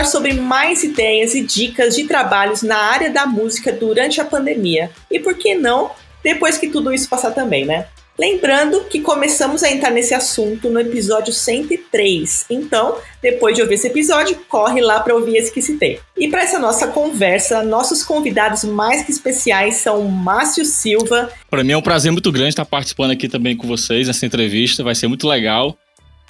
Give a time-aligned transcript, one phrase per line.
[0.00, 4.90] Falar sobre mais ideias e dicas de trabalhos na área da música durante a pandemia.
[5.10, 5.90] E por que não
[6.22, 7.86] depois que tudo isso passar também, né?
[8.18, 12.46] Lembrando que começamos a entrar nesse assunto no episódio 103.
[12.50, 16.00] Então, depois de ouvir esse episódio, corre lá para ouvir esse que citei.
[16.18, 21.30] E para essa nossa conversa, nossos convidados mais que especiais são Márcio Silva.
[21.48, 24.84] Para mim é um prazer muito grande estar participando aqui também com vocês nessa entrevista,
[24.84, 25.78] vai ser muito legal.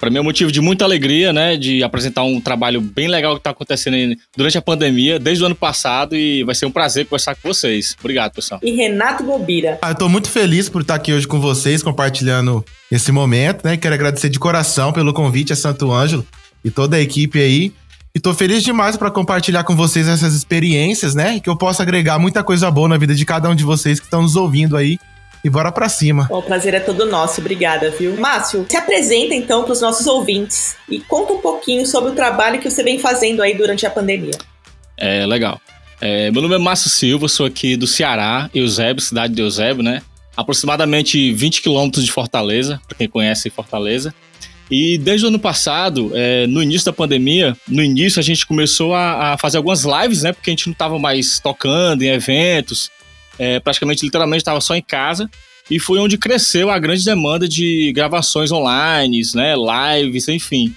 [0.01, 1.59] Para mim é um motivo de muita alegria, né?
[1.59, 5.55] De apresentar um trabalho bem legal que está acontecendo durante a pandemia, desde o ano
[5.55, 7.95] passado, e vai ser um prazer conversar com vocês.
[8.01, 8.59] Obrigado, pessoal.
[8.65, 9.79] E Renato Gobira.
[9.83, 13.77] Ah, eu tô muito feliz por estar aqui hoje com vocês, compartilhando esse momento, né?
[13.77, 16.27] Quero agradecer de coração pelo convite a Santo Ângelo
[16.65, 17.71] e toda a equipe aí.
[18.15, 21.39] E tô feliz demais para compartilhar com vocês essas experiências, né?
[21.41, 24.07] Que eu possa agregar muita coisa boa na vida de cada um de vocês que
[24.07, 24.99] estão nos ouvindo aí
[25.43, 26.29] e bora pra cima.
[26.31, 28.17] O prazer é todo nosso, obrigada, viu?
[28.17, 32.61] Márcio, se apresenta então para os nossos ouvintes e conta um pouquinho sobre o trabalho
[32.61, 34.35] que você vem fazendo aí durante a pandemia.
[34.97, 35.61] É, legal.
[36.01, 40.03] É, meu nome é Márcio Silva, sou aqui do Ceará, Eusébio, cidade de Eusébio, né?
[40.37, 44.15] Aproximadamente 20 quilômetros de Fortaleza, para quem conhece Fortaleza.
[44.71, 48.95] E desde o ano passado, é, no início da pandemia, no início a gente começou
[48.95, 50.33] a, a fazer algumas lives, né?
[50.33, 52.91] Porque a gente não estava mais tocando em eventos,
[53.41, 55.29] é, praticamente, literalmente, estava só em casa.
[55.71, 60.75] E foi onde cresceu a grande demanda de gravações online, né, lives, enfim.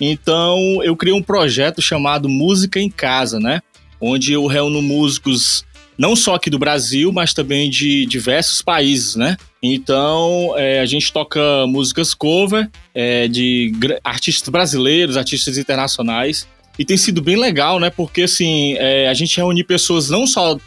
[0.00, 3.60] Então, eu criei um projeto chamado Música em Casa, né?
[4.00, 5.64] Onde eu reúno músicos
[5.96, 9.36] não só aqui do Brasil, mas também de diversos países, né?
[9.62, 16.46] Então, é, a gente toca músicas cover é, de artistas brasileiros, artistas internacionais.
[16.78, 17.88] E tem sido bem legal, né?
[17.88, 20.58] Porque, assim, é, a gente reúne pessoas não só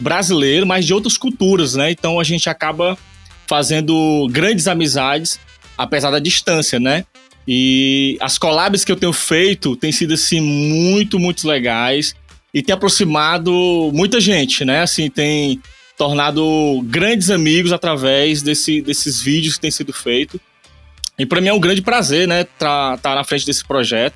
[0.00, 1.90] brasileiro, mas de outras culturas, né?
[1.90, 2.96] Então a gente acaba
[3.46, 5.38] fazendo grandes amizades,
[5.76, 7.04] apesar da distância, né?
[7.46, 12.14] E as collabs que eu tenho feito têm sido assim muito, muito legais
[12.52, 13.52] e tem aproximado
[13.92, 14.80] muita gente, né?
[14.80, 15.60] Assim, tem
[15.96, 20.40] tornado grandes amigos através desse, desses vídeos que têm sido feitos.
[21.18, 24.14] E para mim é um grande prazer, né, estar tá, tá na frente desse projeto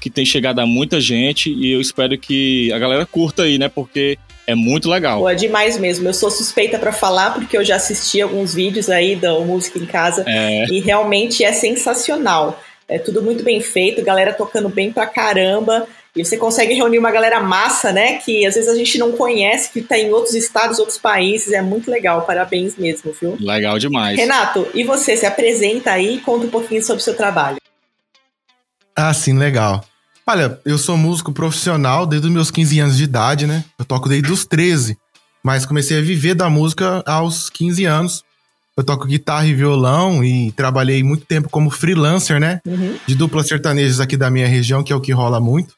[0.00, 3.68] que tem chegado a muita gente e eu espero que a galera curta aí, né?
[3.68, 5.18] Porque é muito legal.
[5.18, 6.08] Pô, é demais mesmo.
[6.08, 9.86] Eu sou suspeita para falar porque eu já assisti alguns vídeos aí da Música em
[9.86, 10.66] Casa é.
[10.70, 12.62] e realmente é sensacional.
[12.88, 15.88] É tudo muito bem feito, galera tocando bem pra caramba.
[16.14, 18.14] E você consegue reunir uma galera massa, né?
[18.18, 21.52] Que às vezes a gente não conhece, que tá em outros estados, outros países.
[21.52, 22.22] É muito legal.
[22.22, 23.36] Parabéns mesmo, viu?
[23.38, 24.16] Legal demais.
[24.16, 25.16] Renato, e você?
[25.16, 27.58] Se apresenta aí e conta um pouquinho sobre o seu trabalho.
[28.94, 29.84] Ah, sim, legal.
[30.28, 33.64] Olha, eu sou músico profissional desde os meus 15 anos de idade, né?
[33.78, 34.98] Eu toco desde os 13,
[35.40, 38.24] mas comecei a viver da música aos 15 anos.
[38.76, 42.60] Eu toco guitarra e violão e trabalhei muito tempo como freelancer, né?
[42.66, 42.98] Uhum.
[43.06, 45.74] De duplas sertanejas aqui da minha região, que é o que rola muito.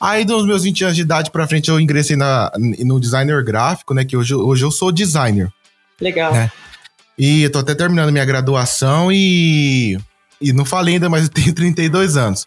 [0.00, 3.92] Aí, dos meus 20 anos de idade pra frente, eu ingressei na, no designer gráfico,
[3.92, 4.06] né?
[4.06, 5.52] Que hoje, hoje eu sou designer.
[6.00, 6.32] Legal.
[6.32, 6.50] Né?
[7.18, 9.98] E eu tô até terminando minha graduação e.
[10.40, 12.46] E não falei ainda, mas eu tenho 32 anos.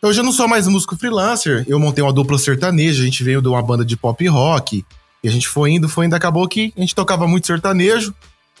[0.00, 1.64] Eu já não sou mais músico freelancer.
[1.66, 4.84] Eu montei uma dupla sertaneja, a gente veio de uma banda de pop rock.
[5.22, 8.14] E a gente foi indo, foi indo, acabou que a gente tocava muito sertanejo.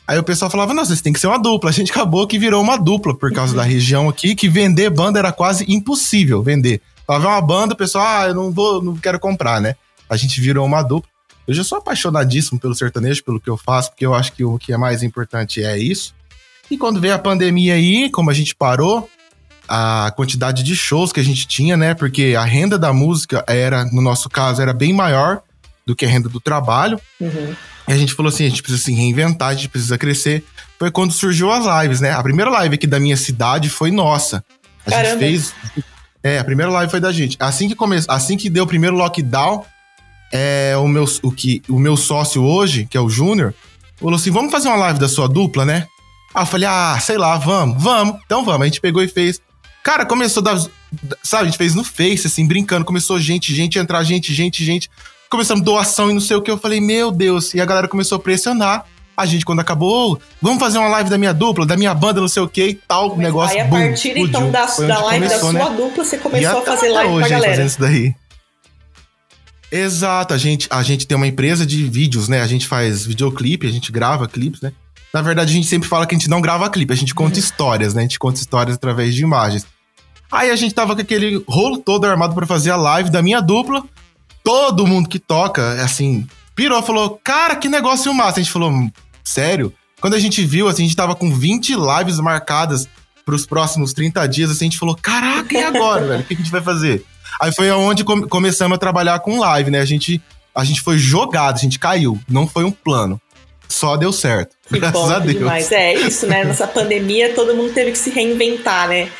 [0.06, 1.70] Aí o pessoal falava, não, vocês tem que ser uma dupla.
[1.70, 5.18] A gente acabou que virou uma dupla por causa da região aqui, que vender banda
[5.18, 6.82] era quase impossível vender.
[7.06, 9.76] Falava uma banda, o pessoal, ah, eu não vou, não quero comprar, né?
[10.10, 11.08] A gente virou uma dupla.
[11.46, 14.58] Eu já sou apaixonadíssimo pelo sertanejo, pelo que eu faço, porque eu acho que o
[14.58, 16.14] que é mais importante é isso.
[16.70, 19.08] E quando veio a pandemia aí, como a gente parou,
[19.68, 21.94] a quantidade de shows que a gente tinha, né?
[21.94, 25.42] Porque a renda da música era, no nosso caso, era bem maior
[25.86, 27.00] do que a renda do trabalho.
[27.20, 27.54] Uhum.
[27.86, 30.44] E a gente falou assim: a gente precisa se reinventar, a gente precisa crescer.
[30.78, 32.12] Foi quando surgiu as lives, né?
[32.12, 34.44] A primeira live aqui da minha cidade foi nossa.
[34.86, 35.10] A Caramba.
[35.10, 35.54] gente fez.
[36.22, 37.36] É, a primeira live foi da gente.
[37.38, 39.64] Assim que começou, assim que deu o primeiro lockdown,
[40.32, 43.54] é, o, meu, o, que, o meu sócio hoje, que é o Júnior,
[43.96, 45.86] falou assim: vamos fazer uma live da sua dupla, né?
[46.34, 48.20] Aí eu falei, ah, sei lá, vamos, vamos.
[48.24, 48.62] Então vamos.
[48.62, 49.40] A gente pegou e fez.
[49.88, 50.54] Cara, começou da.
[51.22, 52.84] Sabe, a gente fez no Face, assim, brincando.
[52.84, 54.90] Começou gente, gente entrar, gente, gente, gente.
[55.30, 56.50] Começamos doação e não sei o que.
[56.50, 57.54] Eu falei, meu Deus.
[57.54, 58.84] E a galera começou a pressionar.
[59.16, 62.28] A gente, quando acabou, vamos fazer uma live da minha dupla, da minha banda, não
[62.28, 63.08] sei o que e tal.
[63.08, 63.56] Mas negócio.
[63.56, 65.76] Aí, a partir boom, então da, da live começou, da sua né?
[65.78, 67.52] dupla, você começou a fazer live hoje, pra galera.
[67.52, 68.14] Fazendo isso daí.
[69.72, 72.42] Exato, a gente, a gente tem uma empresa de vídeos, né?
[72.42, 74.70] A gente faz videoclipe, a gente grava clipes, né?
[75.14, 77.36] Na verdade, a gente sempre fala que a gente não grava clipe, a gente conta
[77.36, 77.40] uhum.
[77.40, 78.02] histórias, né?
[78.02, 79.66] A gente conta histórias através de imagens.
[80.30, 83.40] Aí a gente tava com aquele rolo todo armado para fazer a live da minha
[83.40, 83.82] dupla.
[84.44, 88.40] Todo mundo que toca, assim, pirou, falou: Cara, que negócio massa.
[88.40, 88.72] A gente falou:
[89.24, 89.72] Sério?
[90.00, 92.88] Quando a gente viu, assim, a gente tava com 20 lives marcadas
[93.24, 96.20] pros próximos 30 dias, assim, a gente falou: Caraca, e agora, velho?
[96.22, 97.04] O que a gente vai fazer?
[97.40, 99.80] Aí foi onde começamos a trabalhar com live, né?
[99.80, 100.20] A gente,
[100.54, 102.18] a gente foi jogado, a gente caiu.
[102.28, 103.20] Não foi um plano.
[103.68, 104.56] Só deu certo.
[104.66, 105.38] Que graças bom, a Deus.
[105.38, 105.70] Demais.
[105.70, 106.42] É isso, né?
[106.44, 109.10] Nessa pandemia, todo mundo teve que se reinventar, né?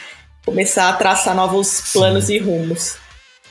[0.49, 2.37] Começar a traçar novos planos Sim.
[2.37, 2.97] e rumos.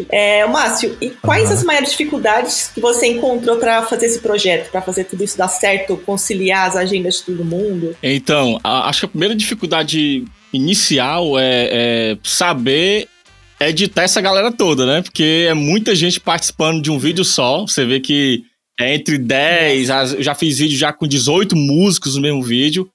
[0.10, 1.54] É, Márcio, e quais uhum.
[1.54, 5.48] as maiores dificuldades que você encontrou para fazer esse projeto, para fazer tudo isso dar
[5.48, 7.96] certo, conciliar as agendas de todo mundo?
[8.02, 13.08] Então, a, acho que a primeira dificuldade inicial é, é saber
[13.60, 15.04] editar essa galera toda, né?
[15.04, 17.62] Porque é muita gente participando de um vídeo só.
[17.62, 18.42] Você vê que
[18.80, 22.90] é entre 10, eu já fiz vídeo já com 18 músicos no mesmo vídeo.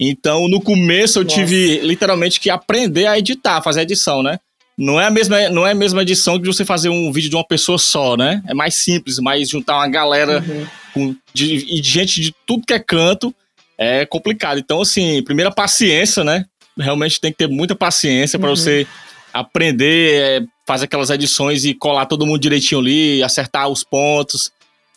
[0.00, 1.36] Então, no começo eu Nossa.
[1.36, 4.40] tive literalmente que aprender a editar, fazer edição, né?
[4.78, 7.36] Não é, a mesma, não é a mesma edição que você fazer um vídeo de
[7.36, 8.42] uma pessoa só, né?
[8.48, 10.66] É mais simples, mas juntar uma galera uhum.
[10.94, 13.34] com, de, de gente de tudo que é canto
[13.76, 14.58] é complicado.
[14.58, 16.46] Então, assim, primeira paciência, né?
[16.78, 18.40] Realmente tem que ter muita paciência uhum.
[18.40, 18.86] para você
[19.34, 24.50] aprender, é, fazer aquelas edições e colar todo mundo direitinho ali, acertar os pontos,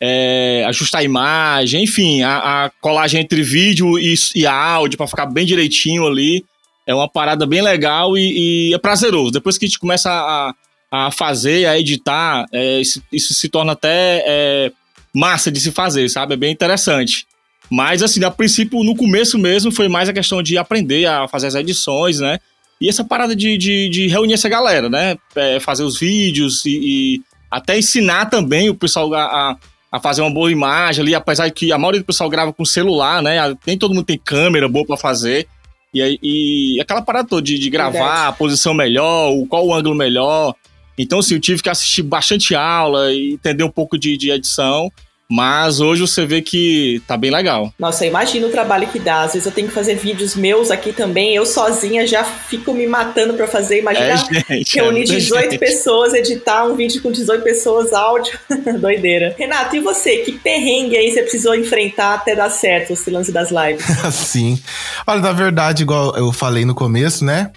[0.06, 5.26] é, ajustar a imagem, enfim, a, a colagem entre vídeo e, e áudio para ficar
[5.28, 6.44] bem direitinho ali.
[6.86, 9.32] É uma parada bem legal e, e é prazeroso.
[9.32, 10.54] Depois que a gente começa a,
[10.92, 14.72] a fazer, a editar, é, isso, isso, se torna até é,
[15.16, 16.34] massa de se fazer, sabe?
[16.34, 17.26] É bem interessante.
[17.70, 21.48] Mas, assim, a princípio, no começo mesmo, foi mais a questão de aprender a fazer
[21.48, 22.40] as edições, né?
[22.82, 25.16] E essa parada de, de, de reunir essa galera, né?
[25.34, 29.58] É, fazer os vídeos e, e, até ensinar também o pessoal a, a,
[30.00, 33.22] fazer uma boa imagem ali, apesar de que a maioria do pessoal grava com celular,
[33.22, 33.56] né?
[33.66, 35.48] Nem todo mundo tem câmera boa para fazer.
[35.94, 38.28] E, e aquela parada toda de, de gravar Verdade.
[38.28, 40.56] a posição melhor, o, qual o ângulo melhor.
[40.98, 44.92] Então, assim, eu tive que assistir bastante aula e entender um pouco de, de edição.
[45.30, 47.74] Mas hoje você vê que tá bem legal.
[47.80, 49.22] Nossa, imagina o trabalho que dá.
[49.22, 51.36] Às vezes eu tenho que fazer vídeos meus aqui também.
[51.36, 53.80] Eu sozinha já fico me matando para fazer.
[53.80, 55.60] Imagina é, gente, reunir é 18 gente.
[55.60, 58.38] pessoas, editar um vídeo com 18 pessoas, áudio.
[58.80, 59.34] Doideira.
[59.38, 60.18] Renato, e você?
[60.18, 63.86] Que perrengue aí você precisou enfrentar até dar certo esse lance das lives?
[64.14, 64.62] Sim.
[65.08, 67.52] Olha, na verdade, igual eu falei no começo, né?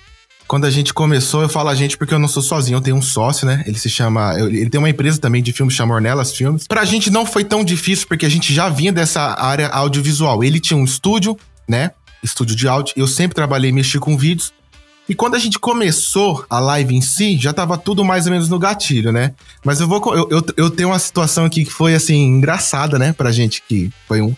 [0.47, 2.97] Quando a gente começou, eu falo a gente porque eu não sou sozinho, eu tenho
[2.97, 3.65] um sócio, né?
[3.67, 4.35] Ele se chama.
[4.39, 6.67] Ele tem uma empresa também de filmes, chama Ornelas Filmes.
[6.69, 10.45] Pra gente não foi tão difícil, porque a gente já vinha dessa área audiovisual.
[10.45, 11.37] Ele tinha um estúdio,
[11.69, 11.91] né?
[12.23, 12.95] Estúdio de áudio.
[12.97, 14.53] Eu sempre trabalhei e mexi com vídeos.
[15.09, 18.49] E quando a gente começou a live em si, já tava tudo mais ou menos
[18.49, 19.35] no gatilho, né?
[19.65, 20.01] Mas eu vou.
[20.15, 23.13] Eu, eu, eu tenho uma situação aqui que foi, assim, engraçada, né?
[23.13, 24.35] Pra gente, que foi um,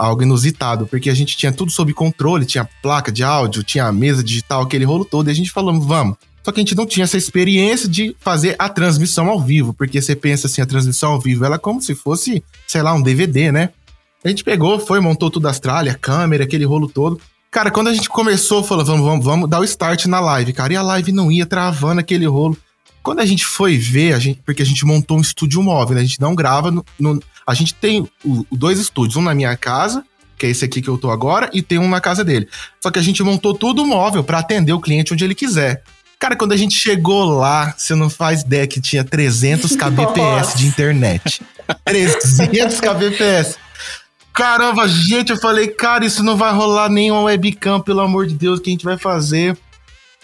[0.00, 4.24] algo inusitado, porque a gente tinha tudo sob controle, tinha placa de áudio, tinha mesa
[4.24, 6.16] digital, aquele rolo todo, e a gente falou, vamos.
[6.42, 10.00] Só que a gente não tinha essa experiência de fazer a transmissão ao vivo, porque
[10.00, 13.02] você pensa assim, a transmissão ao vivo, ela é como se fosse, sei lá, um
[13.02, 13.70] DVD, né?
[14.24, 17.20] A gente pegou, foi, montou tudo as tralhas, câmera, aquele rolo todo.
[17.50, 20.72] Cara, quando a gente começou, falou, vamos, vamos, vamos dar o start na live, cara,
[20.72, 22.56] e a live não ia travando aquele rolo.
[23.02, 26.02] Quando a gente foi ver, a gente, porque a gente montou um estúdio móvel, né?
[26.02, 29.56] A gente não grava no, no a gente tem o, dois estúdios, um na minha
[29.56, 30.04] casa,
[30.38, 32.48] que é esse aqui que eu tô agora, e tem um na casa dele.
[32.80, 35.82] Só que a gente montou tudo móvel para atender o cliente onde ele quiser.
[36.18, 40.66] Cara, quando a gente chegou lá, você não faz ideia que tinha 300 kbps de
[40.66, 41.42] internet.
[41.84, 43.58] 300 kbps.
[44.32, 48.58] Caramba, gente, eu falei, cara, isso não vai rolar nenhuma webcam, pelo amor de Deus,
[48.58, 49.58] o que a gente vai fazer?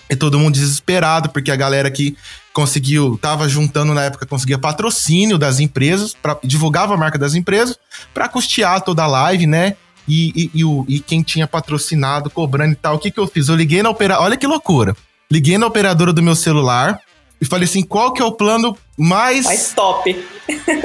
[0.08, 2.16] E todo mundo desesperado, porque a galera que
[2.52, 7.76] conseguiu, tava juntando na época, conseguia patrocínio das empresas, pra, divulgava a marca das empresas,
[8.14, 9.76] para custear toda a live, né?
[10.08, 12.94] E, e, e, o, e quem tinha patrocinado, cobrando e tal.
[12.94, 13.48] O que, que eu fiz?
[13.48, 14.24] Eu liguei na operadora.
[14.24, 14.96] Olha que loucura.
[15.30, 17.00] Liguei na operadora do meu celular
[17.40, 19.44] e falei assim: qual que é o plano mais.
[19.44, 20.26] Mais top.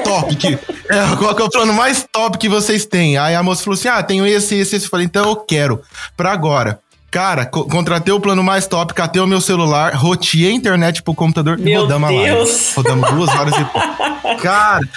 [0.03, 0.35] Top.
[0.35, 3.17] Que, é, qual que é o plano mais top que vocês têm?
[3.17, 4.85] Aí a moça falou assim: ah, tenho esse, esse, esse.
[4.85, 5.81] Eu falei: então eu quero.
[6.17, 6.79] Pra agora.
[7.11, 11.13] Cara, co contratei o plano mais top, catei o meu celular, roteei a internet pro
[11.13, 12.21] computador meu e rodamos Deus.
[12.21, 12.73] a live.
[12.75, 14.87] Rodamos duas horas e Cara,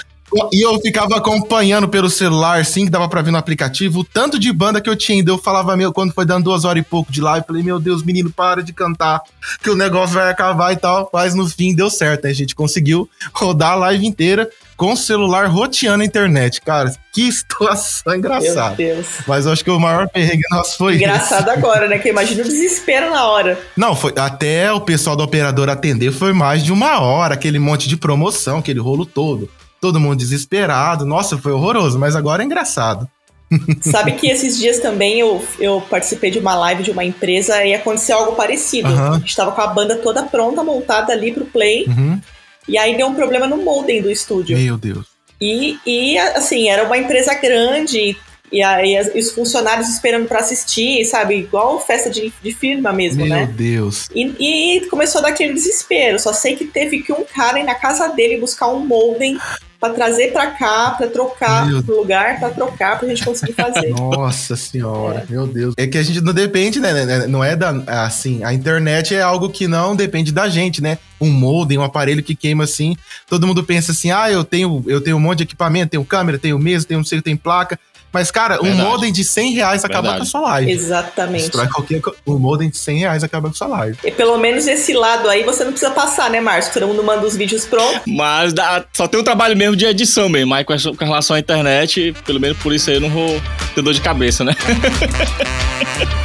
[0.53, 4.39] e eu ficava acompanhando pelo celular, sim, que dava pra ver no aplicativo, o tanto
[4.39, 5.31] de banda que eu tinha indo.
[5.31, 8.03] Eu falava, meu, quando foi dando duas horas e pouco de live, falei, meu Deus,
[8.03, 9.21] menino, para de cantar,
[9.63, 11.09] que o negócio vai acabar e tal.
[11.13, 12.31] Mas no fim deu certo, né?
[12.31, 16.61] A gente conseguiu rodar a live inteira com o celular roteando a internet.
[16.61, 18.75] Cara, que situação engraçada.
[18.77, 19.07] Meu Deus.
[19.27, 21.59] Mas eu acho que o maior perrengue nosso foi Engraçado esse.
[21.59, 21.99] agora, né?
[21.99, 23.59] Que imagina o desespero na hora.
[23.77, 27.89] Não, foi até o pessoal da operadora atender foi mais de uma hora, aquele monte
[27.89, 29.49] de promoção, aquele rolo todo
[29.81, 31.05] todo mundo desesperado.
[31.05, 33.07] Nossa, foi horroroso, mas agora é engraçado.
[33.83, 37.75] Sabe que esses dias também eu, eu participei de uma live de uma empresa e
[37.75, 38.89] aconteceu algo parecido.
[38.89, 39.17] Aham.
[39.17, 42.19] A gente tava com a banda toda pronta, montada ali pro play, Uhum.
[42.69, 44.57] E aí deu um problema no modem do estúdio.
[44.59, 45.07] Meu Deus.
[45.41, 48.17] E, e assim, era uma empresa grande,
[48.53, 51.37] e aí as- os funcionários esperando pra assistir, sabe?
[51.37, 53.47] Igual festa de, de firma mesmo, Meu né?
[53.53, 54.09] Deus.
[54.15, 56.19] E, e começou a dar aquele desespero.
[56.21, 59.37] Só sei que teve que um cara ir na casa dele buscar um modem
[59.85, 63.91] pra trazer pra cá, pra trocar Meu pro lugar, pra trocar, pra gente conseguir fazer.
[63.93, 65.75] Nossa senhora, meu Deus.
[65.77, 67.05] É que a gente não depende, né?
[67.05, 67.71] né, Não é da.
[68.05, 70.99] Assim, a internet é algo que não depende da gente, né?
[71.21, 72.97] Um modem, um aparelho que queima assim.
[73.29, 76.39] Todo mundo pensa assim: ah, eu tenho, eu tenho um monte de equipamento, tenho câmera,
[76.39, 77.79] tenho mesa, tenho não sei, tenho placa.
[78.15, 78.89] Mas, cara, um Verdade.
[78.89, 80.19] modem de 100 reais acaba Verdade.
[80.19, 80.71] com a sua live.
[80.71, 81.43] Exatamente.
[81.43, 82.01] Destrói qualquer.
[82.25, 83.99] Um modem de 100 reais acaba com a sua live.
[84.05, 86.73] E pelo menos esse lado aí você não precisa passar, né, Márcio?
[86.73, 88.01] Todo mundo manda os vídeos prontos.
[88.07, 90.51] Mas dá- só tem um trabalho mesmo de edição mesmo.
[90.51, 93.43] Mas com relação à internet, pelo menos por isso aí eu não vou
[93.75, 94.55] ter dor de cabeça, né?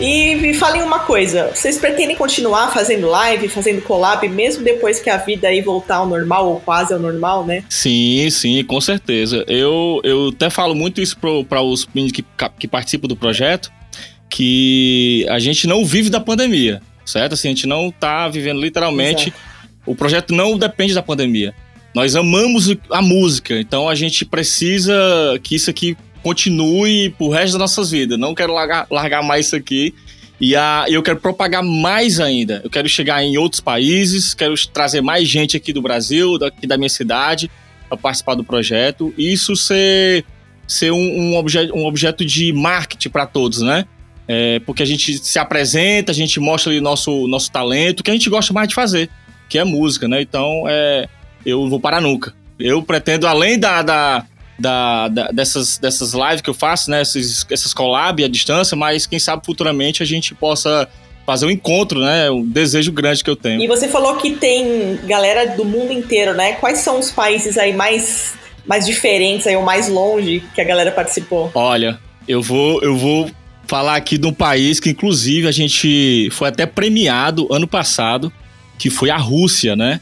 [0.00, 5.10] E me falem uma coisa, vocês pretendem continuar fazendo live, fazendo collab, mesmo depois que
[5.10, 7.62] a vida aí voltar ao normal, ou quase ao normal, né?
[7.68, 9.44] Sim, sim, com certeza.
[9.46, 12.24] Eu, eu até falo muito isso para os meninos que,
[12.58, 13.70] que participam do projeto,
[14.30, 17.34] que a gente não vive da pandemia, certo?
[17.34, 19.34] Assim, a gente não tá vivendo literalmente.
[19.84, 21.54] O projeto não depende da pandemia.
[21.94, 24.94] Nós amamos a música, então a gente precisa
[25.42, 28.18] que isso aqui continue pro resto das nossas vidas.
[28.18, 29.94] Não quero largar, largar mais isso aqui.
[30.40, 32.60] E a, eu quero propagar mais ainda.
[32.64, 36.78] Eu quero chegar em outros países, quero trazer mais gente aqui do Brasil, daqui da
[36.78, 37.50] minha cidade,
[37.88, 39.12] para participar do projeto.
[39.18, 40.24] E isso ser,
[40.66, 43.84] ser um, um, obje, um objeto de marketing para todos, né?
[44.26, 48.14] É, porque a gente se apresenta, a gente mostra ali nosso, nosso talento, que a
[48.14, 49.10] gente gosta mais de fazer,
[49.48, 50.22] que é música, né?
[50.22, 51.08] Então, é,
[51.44, 52.32] eu vou parar nunca.
[52.58, 54.24] Eu pretendo, além da, da,
[54.60, 57.00] da, da, dessas, dessas lives que eu faço, né?
[57.00, 60.88] Essas, essas collab à distância, mas quem sabe futuramente a gente possa
[61.24, 62.30] fazer um encontro, né?
[62.30, 63.62] Um desejo grande que eu tenho.
[63.62, 66.52] E você falou que tem galera do mundo inteiro, né?
[66.54, 68.34] Quais são os países aí mais,
[68.66, 71.50] mais diferentes aí, ou mais longe que a galera participou?
[71.54, 71.98] Olha,
[72.28, 73.30] eu vou, eu vou
[73.66, 78.32] falar aqui de um país que, inclusive, a gente foi até premiado ano passado,
[78.78, 80.00] que foi a Rússia, né?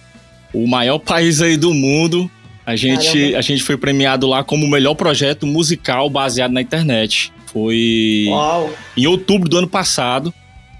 [0.53, 2.31] O maior país aí do mundo.
[2.69, 7.33] A gente, a gente foi premiado lá como o melhor projeto musical baseado na internet.
[7.47, 8.71] Foi Uau.
[8.95, 10.35] em outubro do ano passado.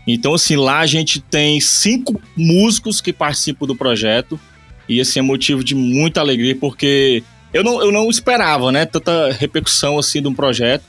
[0.07, 4.39] Então, assim, lá a gente tem cinco músicos que participam do projeto.
[4.87, 7.23] E, assim, é motivo de muita alegria, porque
[7.55, 8.85] eu não, eu não esperava, né?
[8.85, 10.85] Tanta repercussão, assim, de um projeto.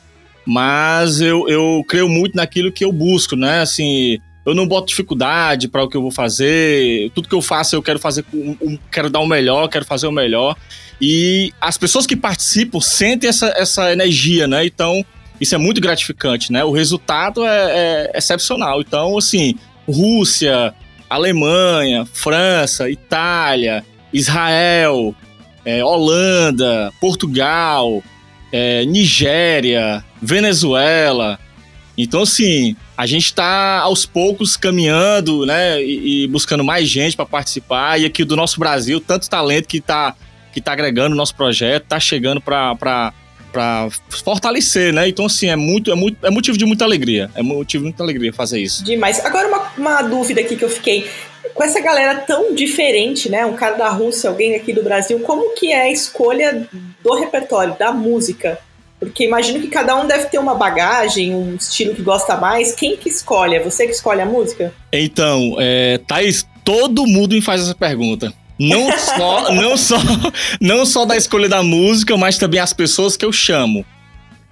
[0.46, 3.62] Mas eu, eu creio muito naquilo que eu busco, né?
[3.62, 7.12] Assim, eu não boto dificuldade para o que eu vou fazer.
[7.12, 8.26] Tudo que eu faço, eu quero fazer,
[8.92, 10.56] quero dar o melhor, quero fazer o melhor.
[11.02, 14.66] E as pessoas que participam sentem essa, essa energia, né?
[14.66, 15.06] Então,
[15.40, 16.64] isso é muito gratificante, né?
[16.64, 18.82] O resultado é, é excepcional.
[18.82, 19.56] Então, assim,
[19.88, 20.74] Rússia,
[21.10, 25.16] Alemanha, França, Itália, Israel,
[25.66, 28.04] é, Holanda, Portugal,
[28.52, 31.40] é, Nigéria, Venezuela.
[31.98, 37.26] Então, assim, a gente está aos poucos caminhando, né, e, e buscando mais gente para
[37.26, 37.98] participar.
[37.98, 40.14] E aqui do nosso Brasil, tanto talento que está
[40.52, 45.08] que tá agregando o nosso projeto, está chegando para para fortalecer, né?
[45.08, 47.32] Então, assim, é muito, é muito, é motivo de muita alegria.
[47.36, 48.84] É motivo de muita alegria fazer isso.
[48.84, 49.26] Demais.
[49.26, 51.10] Agora, uma, uma dúvida aqui que eu fiquei.
[51.54, 53.46] Com essa galera tão diferente, né?
[53.46, 56.68] Um cara da Rússia, alguém aqui do Brasil, como que é a escolha
[57.02, 58.60] do repertório, da música?
[59.00, 62.74] Porque imagino que cada um deve ter uma bagagem, um estilo que gosta mais.
[62.74, 63.56] Quem que escolhe?
[63.56, 64.74] É você que escolhe a música?
[64.92, 68.34] Então, é, Thaís, todo mundo me faz essa pergunta.
[68.60, 69.96] Não só, não, só,
[70.60, 73.86] não só da escolha da música, mas também as pessoas que eu chamo.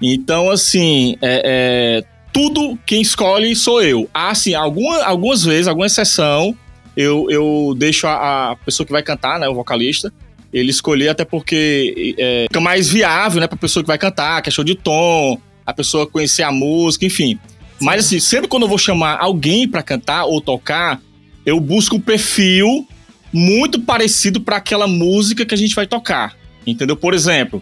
[0.02, 4.10] Então, assim, é, é, tudo quem escolhe sou eu.
[4.14, 6.56] Ah, assim, alguma, algumas vezes, alguma exceção,
[6.96, 10.14] eu, eu deixo a, a pessoa que vai cantar, né, o vocalista,
[10.58, 14.64] ele escolher até porque é, fica mais viável, né, pra pessoa que vai cantar, questão
[14.64, 17.40] de tom, a pessoa conhecer a música, enfim.
[17.80, 21.02] Mas assim, sempre quando eu vou chamar alguém pra cantar ou tocar,
[21.46, 22.88] eu busco um perfil
[23.32, 26.36] muito parecido para aquela música que a gente vai tocar.
[26.66, 26.98] Entendeu?
[26.98, 27.62] Por exemplo,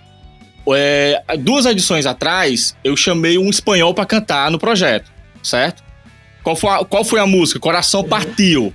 [0.74, 5.12] é, duas edições atrás, eu chamei um espanhol para cantar no projeto,
[5.44, 5.84] certo?
[6.42, 7.60] Qual foi a, qual foi a música?
[7.60, 8.08] Coração uhum.
[8.08, 8.74] Partiu.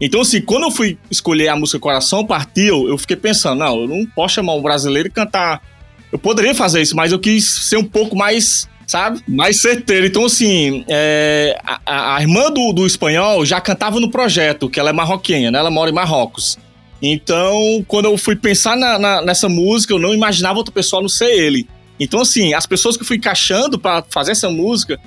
[0.00, 3.88] Então, assim, quando eu fui escolher a música Coração Partiu, eu fiquei pensando, não, eu
[3.88, 5.62] não posso chamar um brasileiro e cantar.
[6.10, 9.20] Eu poderia fazer isso, mas eu quis ser um pouco mais, sabe?
[9.28, 10.06] Mais certeiro.
[10.06, 14.88] Então, assim, é, a, a, irmã do, do espanhol já cantava no projeto, que ela
[14.88, 15.58] é marroquinha, né?
[15.58, 16.58] Ela mora em Marrocos.
[17.02, 21.08] Então, quando eu fui pensar na, na, nessa música, eu não imaginava outro pessoal não
[21.08, 21.68] ser ele.
[21.98, 24.98] Então, assim, as pessoas que eu fui encaixando para fazer essa música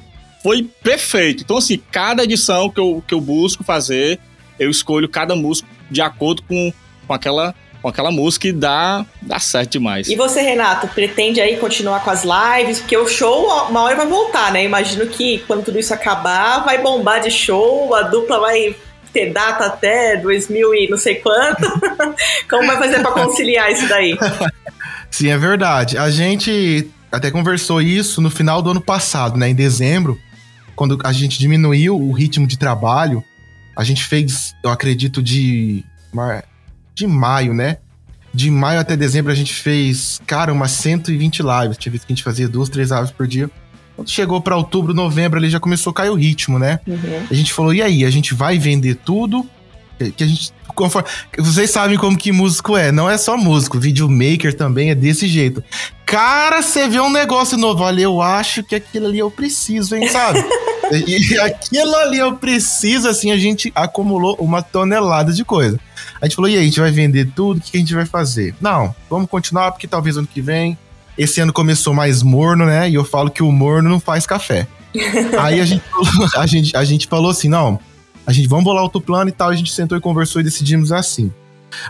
[0.44, 1.44] foi perfeito.
[1.44, 4.20] Então, assim, cada edição que eu, que eu busco fazer,
[4.64, 6.74] eu escolho cada música de acordo com,
[7.08, 7.54] com aquela
[7.84, 10.08] com aquela música e dá, dá certo demais.
[10.08, 12.80] E você, Renato, pretende aí continuar com as lives?
[12.80, 14.64] Porque o show uma hora vai voltar, né?
[14.64, 18.74] Imagino que quando tudo isso acabar, vai bombar de show, a dupla vai
[19.12, 21.62] ter data até 2000 e não sei quanto.
[22.50, 24.18] Como vai fazer para conciliar isso daí?
[25.12, 25.98] Sim, é verdade.
[25.98, 29.50] A gente até conversou isso no final do ano passado, né?
[29.50, 30.18] Em dezembro,
[30.74, 33.24] quando a gente diminuiu o ritmo de trabalho,
[33.76, 35.84] a gente fez, eu acredito, de,
[36.94, 37.78] de maio, né?
[38.34, 41.78] De maio até dezembro a gente fez, cara, umas 120 lives.
[41.78, 43.50] Tinha visto que a gente fazia duas, três lives por dia.
[43.96, 46.80] Quando chegou para outubro, novembro, ali já começou a cair o ritmo, né?
[46.88, 47.28] Uhum.
[47.30, 49.48] A gente falou, e aí, a gente vai vender tudo?
[50.18, 50.52] Que a gente.
[50.74, 55.28] Conforme, vocês sabem como que músico é, não é só músico, videomaker também é desse
[55.28, 55.64] jeito.
[56.04, 60.08] Cara, você vê um negócio novo, olha, eu acho que aquilo ali eu preciso, hein,
[60.10, 60.44] sabe?
[60.92, 65.80] e aquilo ali eu preciso, assim, a gente acumulou uma tonelada de coisa.
[66.22, 68.06] A gente falou, e aí, a gente vai vender tudo, o que a gente vai
[68.06, 68.56] fazer?
[68.60, 70.78] Não, vamos continuar, porque talvez ano que vem
[71.18, 72.90] esse ano começou mais morno, né?
[72.90, 74.68] E eu falo que o morno não faz café.
[75.40, 75.84] Aí a gente,
[76.36, 77.80] a, gente, a gente falou assim: não,
[78.26, 79.50] a gente vamos bolar outro plano e tal.
[79.50, 81.32] A gente sentou e conversou e decidimos assim.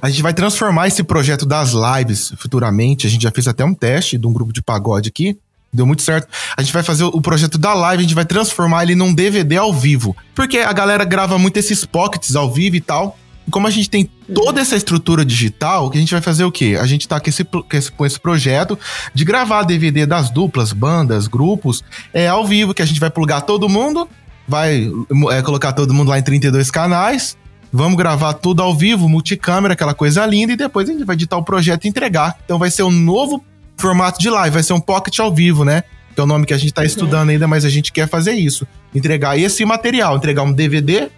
[0.02, 3.06] A gente vai transformar esse projeto das lives futuramente.
[3.06, 5.38] A gente já fez até um teste de um grupo de pagode aqui.
[5.74, 6.28] Deu muito certo.
[6.56, 9.58] A gente vai fazer o projeto da live, a gente vai transformar ele num DVD
[9.58, 10.16] ao vivo.
[10.36, 13.18] Porque a galera grava muito esses pockets ao vivo e tal.
[13.48, 16.52] E como a gente tem toda essa estrutura digital, que a gente vai fazer o
[16.52, 16.78] quê?
[16.80, 18.78] A gente tá com esse, com esse, com esse projeto
[19.14, 21.84] de gravar DVD das duplas, bandas, grupos,
[22.14, 24.08] é, ao vivo, que a gente vai plugar todo mundo,
[24.48, 24.90] vai
[25.32, 27.36] é, colocar todo mundo lá em 32 canais,
[27.72, 31.38] vamos gravar tudo ao vivo, multicâmera, aquela coisa linda, e depois a gente vai editar
[31.38, 32.38] o projeto e entregar.
[32.46, 33.44] Então vai ser um novo
[33.84, 35.84] formato de live, vai ser um pocket ao vivo, né?
[36.16, 36.88] Que é o nome que a gente tá uhum.
[36.88, 38.66] estudando ainda, mas a gente quer fazer isso.
[38.96, 41.10] Entregar esse material, entregar um DVD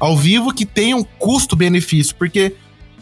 [0.00, 2.54] ao vivo que tenha um custo-benefício, porque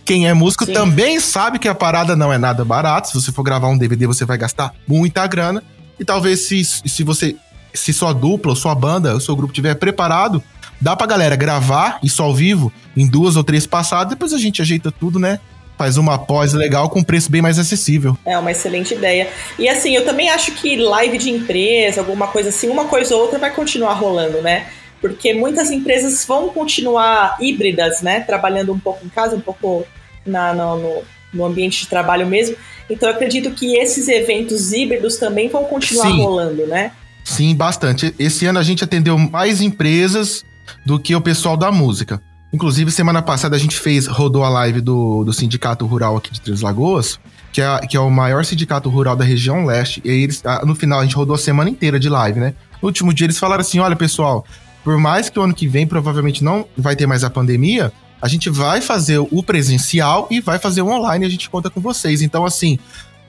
[0.05, 0.73] quem é músico Sim.
[0.73, 3.09] também sabe que a parada não é nada barata.
[3.09, 5.63] Se você for gravar um DVD, você vai gastar muita grana.
[6.01, 7.37] E talvez se, se você,
[7.73, 10.43] se sua dupla, ou sua banda, o seu grupo tiver preparado,
[10.81, 14.61] dá pra galera gravar isso ao vivo em duas ou três passadas, depois a gente
[14.61, 15.39] ajeita tudo, né?
[15.83, 18.17] Faz uma pós legal com preço bem mais acessível.
[18.25, 19.29] É uma excelente ideia.
[19.59, 23.23] E assim, eu também acho que live de empresa, alguma coisa assim, uma coisa ou
[23.23, 24.67] outra vai continuar rolando, né?
[25.01, 28.21] porque muitas empresas vão continuar híbridas, né?
[28.21, 29.85] Trabalhando um pouco em casa, um pouco
[30.25, 31.03] na, no,
[31.35, 32.55] no ambiente de trabalho mesmo.
[32.89, 36.19] Então eu acredito que esses eventos híbridos também vão continuar Sim.
[36.19, 36.93] rolando, né?
[37.25, 38.15] Sim, bastante.
[38.17, 40.45] Esse ano a gente atendeu mais empresas
[40.87, 42.23] do que o pessoal da música.
[42.53, 46.41] Inclusive, semana passada a gente fez, rodou a live do, do Sindicato Rural aqui de
[46.41, 47.19] Três Lagoas,
[47.51, 50.03] que é, que é o maior sindicato rural da região leste.
[50.05, 52.55] E aí eles, no final, a gente rodou a semana inteira de live, né?
[52.81, 54.45] No último dia eles falaram assim: olha, pessoal,
[54.85, 58.29] por mais que o ano que vem provavelmente não vai ter mais a pandemia, a
[58.29, 62.21] gente vai fazer o presencial e vai fazer o online, a gente conta com vocês.
[62.21, 62.79] Então, assim,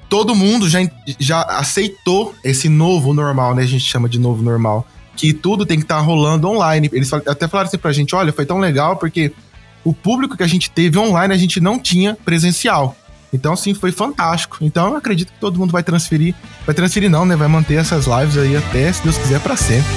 [0.09, 0.79] todo mundo já,
[1.17, 3.63] já aceitou esse novo normal, né?
[3.63, 4.85] A gente chama de novo normal.
[5.15, 6.89] Que tudo tem que estar tá rolando online.
[6.91, 9.31] Eles até falaram assim pra gente: olha, foi tão legal porque
[9.83, 12.95] o público que a gente teve online a gente não tinha presencial.
[13.31, 14.57] Então, assim, foi fantástico.
[14.61, 16.35] Então, eu acredito que todo mundo vai transferir.
[16.67, 17.35] Vai transferir, não, né?
[17.35, 19.89] Vai manter essas lives aí até, se Deus quiser, para sempre.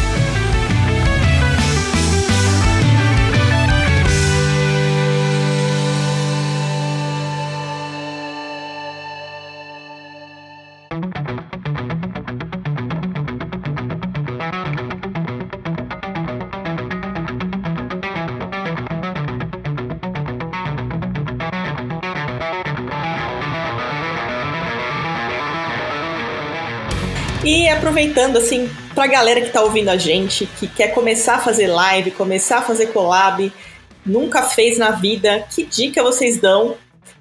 [27.86, 32.10] Aproveitando, assim, pra galera que tá ouvindo a gente, que quer começar a fazer live,
[32.10, 33.52] começar a fazer collab,
[34.04, 36.74] nunca fez na vida, que dica vocês dão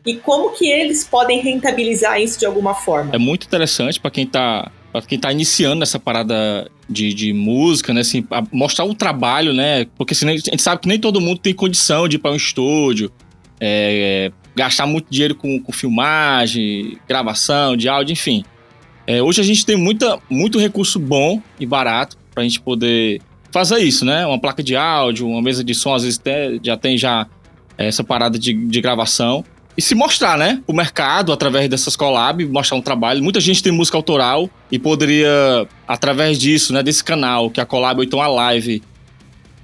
[0.04, 3.14] e como que eles podem rentabilizar isso de alguma forma?
[3.14, 7.94] É muito interessante para quem tá para quem tá iniciando nessa parada de, de música,
[7.94, 11.40] né, assim, mostrar o trabalho, né, porque assim, a gente sabe que nem todo mundo
[11.40, 13.12] tem condição de ir para um estúdio,
[13.60, 18.46] é, gastar muito dinheiro com, com filmagem, gravação de áudio, enfim.
[19.08, 23.22] É, hoje a gente tem muita, muito recurso bom e barato para a gente poder
[23.52, 24.26] fazer isso, né?
[24.26, 26.20] Uma placa de áudio, uma mesa de som, às vezes
[26.64, 27.28] já tem já
[27.78, 29.46] essa parada de, de gravação.
[29.78, 30.62] E se mostrar, né?
[30.66, 33.22] O mercado, através dessas collabs, mostrar um trabalho.
[33.22, 36.82] Muita gente tem música autoral e poderia, através disso, né?
[36.82, 38.82] Desse canal, que é a collab ou então a live,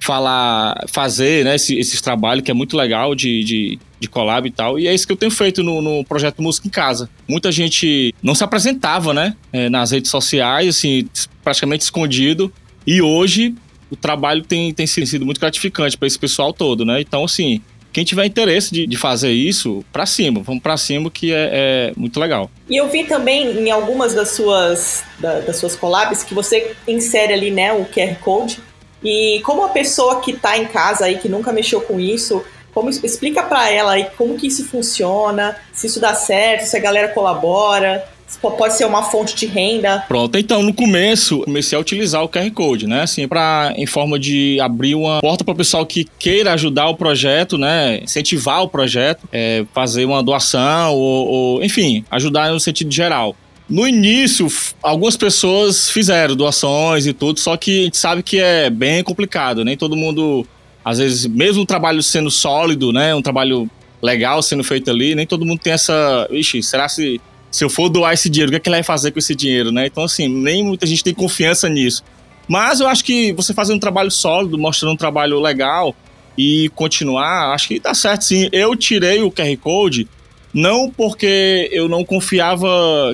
[0.01, 1.55] falar, fazer, né?
[1.55, 4.79] Esse, esses trabalhos, que é muito legal de, de, de collab e tal.
[4.79, 7.09] E é isso que eu tenho feito no, no projeto Música em Casa.
[7.27, 9.35] Muita gente não se apresentava, né?
[9.53, 11.07] É, nas redes sociais, assim,
[11.43, 12.51] praticamente escondido.
[12.85, 13.53] E hoje
[13.91, 16.99] o trabalho tem, tem sido muito gratificante para esse pessoal todo, né?
[16.99, 17.61] Então, assim,
[17.93, 21.93] quem tiver interesse de, de fazer isso, para cima, vamos para cima que é, é,
[21.95, 22.49] muito legal.
[22.69, 27.33] E eu vi também em algumas das suas, da, das suas collabs que você insere
[27.33, 28.59] ali, né, o QR Code.
[29.03, 32.89] E como a pessoa que está em casa aí, que nunca mexeu com isso, como
[32.89, 37.09] explica para ela aí como que isso funciona, se isso dá certo, se a galera
[37.09, 38.07] colabora,
[38.39, 40.05] pode ser uma fonte de renda.
[40.07, 43.01] Pronto, então no começo comecei a utilizar o QR Code, né?
[43.01, 46.95] Assim, para em forma de abrir uma porta para o pessoal que queira ajudar o
[46.95, 47.99] projeto, né?
[48.03, 53.35] Incentivar o projeto, é, fazer uma doação ou, ou, enfim, ajudar no sentido geral.
[53.71, 54.47] No início,
[54.83, 59.63] algumas pessoas fizeram doações e tudo, só que a gente sabe que é bem complicado,
[59.63, 60.45] nem todo mundo,
[60.83, 63.15] às vezes, mesmo o trabalho sendo sólido, né?
[63.15, 66.27] Um trabalho legal sendo feito ali, nem todo mundo tem essa.
[66.29, 68.83] Ixi, será se se eu for doar esse dinheiro, o que, é que ele vai
[68.83, 69.85] fazer com esse dinheiro, né?
[69.85, 72.03] Então, assim, nem muita gente tem confiança nisso.
[72.49, 75.95] Mas eu acho que você fazer um trabalho sólido, mostrando um trabalho legal
[76.37, 78.49] e continuar, acho que dá certo sim.
[78.51, 80.09] Eu tirei o QR Code
[80.53, 82.67] não porque eu não confiava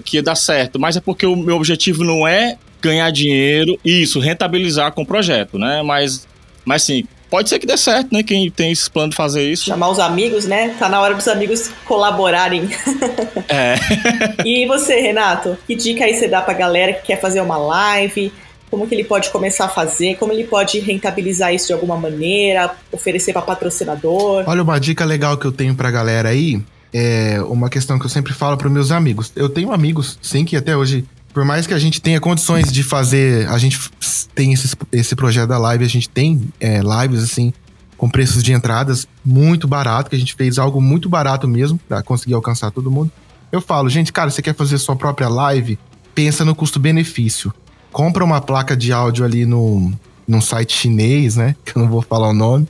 [0.03, 4.03] que ia dar certo, mas é porque o meu objetivo não é ganhar dinheiro e
[4.03, 5.81] isso, rentabilizar com o projeto, né?
[5.83, 6.27] Mas,
[6.65, 8.23] mas sim, pode ser que dê certo, né?
[8.23, 9.65] Quem tem esse plano de fazer isso.
[9.65, 10.75] Chamar os amigos, né?
[10.79, 12.69] Tá na hora dos amigos colaborarem.
[13.49, 13.75] É.
[14.45, 15.57] e você, Renato?
[15.65, 18.29] Que dica aí você dá pra galera que quer fazer uma live?
[18.69, 20.17] Como que ele pode começar a fazer?
[20.17, 22.75] Como ele pode rentabilizar isso de alguma maneira?
[22.91, 24.43] Oferecer para patrocinador?
[24.45, 26.61] Olha, uma dica legal que eu tenho pra galera aí
[26.93, 29.31] é uma questão que eu sempre falo para meus amigos.
[29.35, 32.81] Eu tenho amigos, sim, que até hoje por mais que a gente tenha condições de
[32.81, 33.79] fazer, a gente
[34.33, 37.53] tem esse, esse projeto da live, a gente tem é, lives assim
[37.95, 42.01] com preços de entradas muito barato, que a gente fez algo muito barato mesmo para
[42.01, 43.11] conseguir alcançar todo mundo.
[43.51, 45.77] Eu falo, gente, cara, você quer fazer sua própria live?
[46.13, 47.53] Pensa no custo-benefício.
[47.91, 49.91] Compra uma placa de áudio ali no,
[50.27, 51.55] num site chinês, né?
[51.65, 52.67] Que eu não vou falar o nome.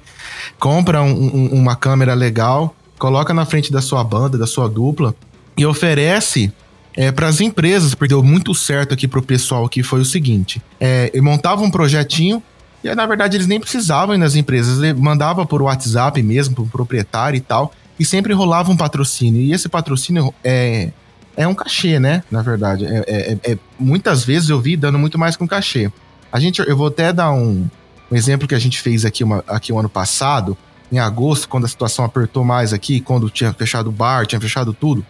[0.60, 5.16] Compra um, um, uma câmera legal, coloca na frente da sua banda, da sua dupla
[5.58, 6.52] e oferece
[6.96, 10.06] é, para as empresas, porque deu muito certo aqui para o pessoal aqui foi o
[10.06, 12.42] seguinte: é, eu montava um projetinho
[12.84, 16.64] e na verdade eles nem precisavam ir nas empresas, ele mandava por WhatsApp mesmo, para
[16.64, 19.42] o proprietário e tal, e sempre rolava um patrocínio.
[19.42, 20.92] E esse patrocínio é,
[21.36, 22.24] é um cachê, né?
[22.32, 25.92] Na verdade, é, é, é muitas vezes eu vi dando muito mais que um cachê.
[26.32, 27.68] A gente, eu vou até dar um,
[28.12, 30.58] um exemplo que a gente fez aqui, uma, aqui o ano passado,
[30.92, 34.74] em agosto, quando a situação apertou mais aqui, quando tinha fechado o bar, tinha fechado
[34.74, 35.06] tudo.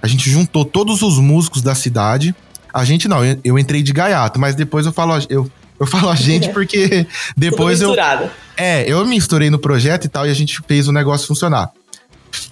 [0.00, 2.34] A gente juntou todos os músicos da cidade.
[2.72, 6.08] A gente não, eu, eu entrei de gaiato, mas depois eu falo, eu, eu falo
[6.08, 7.94] a gente porque depois eu.
[8.56, 11.70] É, eu me misturei no projeto e tal, e a gente fez o negócio funcionar.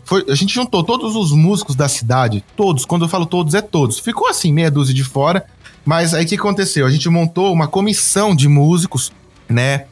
[0.05, 3.61] Foi, a gente juntou todos os músicos da cidade, todos, quando eu falo todos, é
[3.61, 3.99] todos.
[3.99, 5.45] Ficou assim, meia dúzia de fora,
[5.85, 6.87] mas aí o que aconteceu?
[6.87, 9.13] A gente montou uma comissão de músicos,
[9.49, 9.87] né?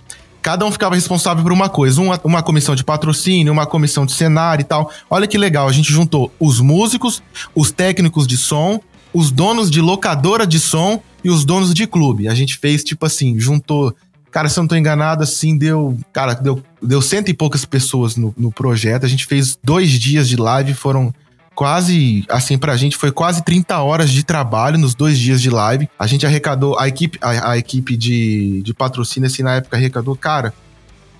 [0.44, 2.02] Cada um ficava responsável por uma coisa.
[2.02, 4.92] Uma, uma comissão de patrocínio, uma comissão de cenário e tal.
[5.09, 7.22] Olha que legal, a gente juntou os músicos,
[7.54, 8.78] os técnicos de som,
[9.14, 12.28] os donos de locadora de som e os donos de clube.
[12.28, 13.96] A gente fez, tipo assim, juntou.
[14.30, 15.96] Cara, se eu não tô enganado, assim, deu.
[16.12, 19.07] Cara, deu, deu cento e poucas pessoas no, no projeto.
[19.07, 21.14] A gente fez dois dias de live, foram
[21.55, 25.88] quase, assim, pra gente foi quase 30 horas de trabalho nos dois dias de live.
[25.99, 30.17] A gente arrecadou, a equipe, a, a equipe de, de patrocínio, assim, na época arrecadou,
[30.17, 30.53] cara,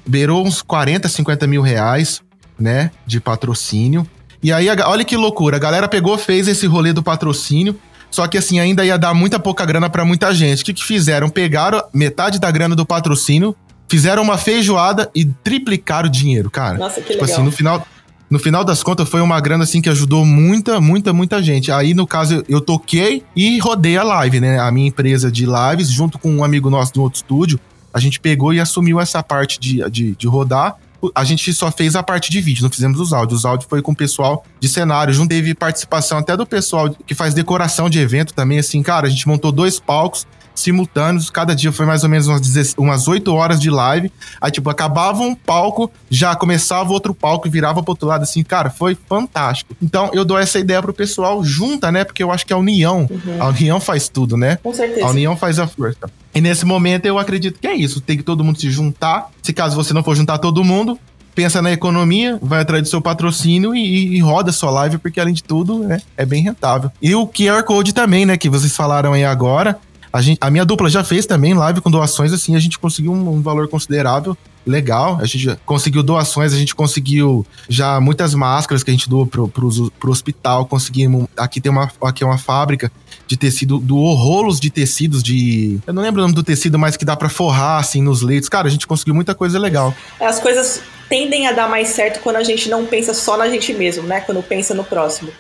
[0.07, 2.21] beirou uns 40, 50 mil reais,
[2.59, 4.07] né, de patrocínio.
[4.43, 7.79] E aí, olha que loucura, a galera pegou, fez esse rolê do patrocínio,
[8.11, 10.63] só que assim, ainda ia dar muita pouca grana para muita gente.
[10.63, 11.29] O que, que fizeram?
[11.29, 13.57] Pegaram metade da grana do patrocínio,
[13.89, 16.79] fizeram uma feijoada e triplicaram o dinheiro, cara.
[16.79, 17.35] Nossa, que tipo legal.
[17.35, 17.87] assim, no final,
[18.35, 21.71] no final das contas, foi uma grana assim que ajudou muita, muita, muita gente.
[21.71, 24.59] Aí, no caso, eu toquei e rodei a live, né?
[24.59, 27.61] A minha empresa de lives, junto com um amigo nosso do outro estúdio,
[27.93, 30.77] a gente pegou e assumiu essa parte de, de, de rodar
[31.15, 33.41] a gente só fez a parte de vídeo, não fizemos os áudios.
[33.41, 37.15] Os áudios foi com o pessoal de cenário, junto teve participação até do pessoal que
[37.15, 41.31] faz decoração de evento também, assim, cara, a gente montou dois palcos, simultâneos.
[41.31, 44.13] Cada dia foi mais ou menos umas, umas 8 horas de live.
[44.41, 48.43] Aí, tipo, acabava um palco, já começava outro palco e virava pro outro lado, assim,
[48.43, 49.77] cara, foi fantástico.
[49.83, 52.05] Então, eu dou essa ideia pro pessoal, junta, né?
[52.05, 53.43] Porque eu acho que a união, uhum.
[53.43, 54.57] a união faz tudo, né?
[54.63, 55.07] Com certeza.
[55.07, 56.11] A união faz a força.
[56.35, 58.01] E nesse momento eu acredito que é isso.
[58.01, 59.31] Tem que todo mundo se juntar.
[59.43, 60.99] Se caso você não for juntar todo mundo,
[61.35, 65.35] pensa na economia, vai atrás do seu patrocínio e, e roda sua live, porque além
[65.35, 66.91] de tudo é, é bem rentável.
[67.03, 69.79] E o QR Code também, né, que vocês falaram aí agora.
[70.15, 73.13] A, gente, a minha dupla já fez também live com doações, assim, a gente conseguiu
[73.13, 75.19] um, um valor considerável legal.
[75.21, 79.49] A gente conseguiu doações, a gente conseguiu já muitas máscaras que a gente doou pro,
[79.49, 80.67] pro, pro hospital.
[80.67, 81.27] Conseguimos.
[81.37, 82.93] Aqui tem uma, aqui é uma fábrica
[83.27, 85.81] de tecido, doou rolos de tecidos de.
[85.85, 88.49] Eu não lembro o nome do tecido, mas que dá para forrar assim nos leitos.
[88.49, 89.93] Cara, a gente conseguiu muita coisa legal.
[90.21, 93.73] As coisas tendem a dar mais certo quando a gente não pensa só na gente
[93.73, 94.21] mesmo, né?
[94.21, 95.33] Quando pensa no próximo.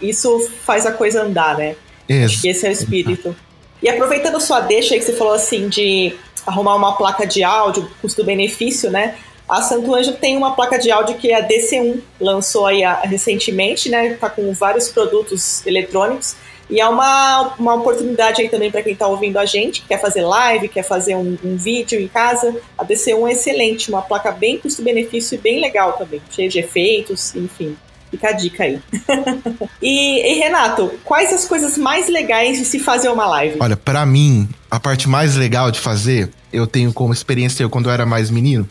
[0.00, 1.76] Isso faz a coisa andar, né?
[2.24, 3.36] Acho que esse é o espírito.
[3.82, 6.14] E aproveitando sua deixa aí que você falou assim de
[6.46, 9.16] arrumar uma placa de áudio, custo-benefício, né?
[9.48, 13.90] A Santo Anjo tem uma placa de áudio que é a DC1, lançou aí recentemente,
[13.90, 14.14] né?
[14.14, 16.36] Tá com vários produtos eletrônicos.
[16.70, 20.22] E é uma, uma oportunidade aí também para quem está ouvindo a gente, quer fazer
[20.22, 22.56] live, quer fazer um, um, vídeo em casa.
[22.78, 27.34] A DC1 é excelente, uma placa bem custo-benefício e bem legal também, cheia de efeitos,
[27.34, 27.76] enfim.
[28.12, 28.78] Fica a dica aí.
[29.80, 33.56] e, e, Renato, quais as coisas mais legais de se fazer uma live?
[33.58, 37.86] Olha, para mim, a parte mais legal de fazer, eu tenho como experiência eu, quando
[37.86, 38.68] eu era mais menino.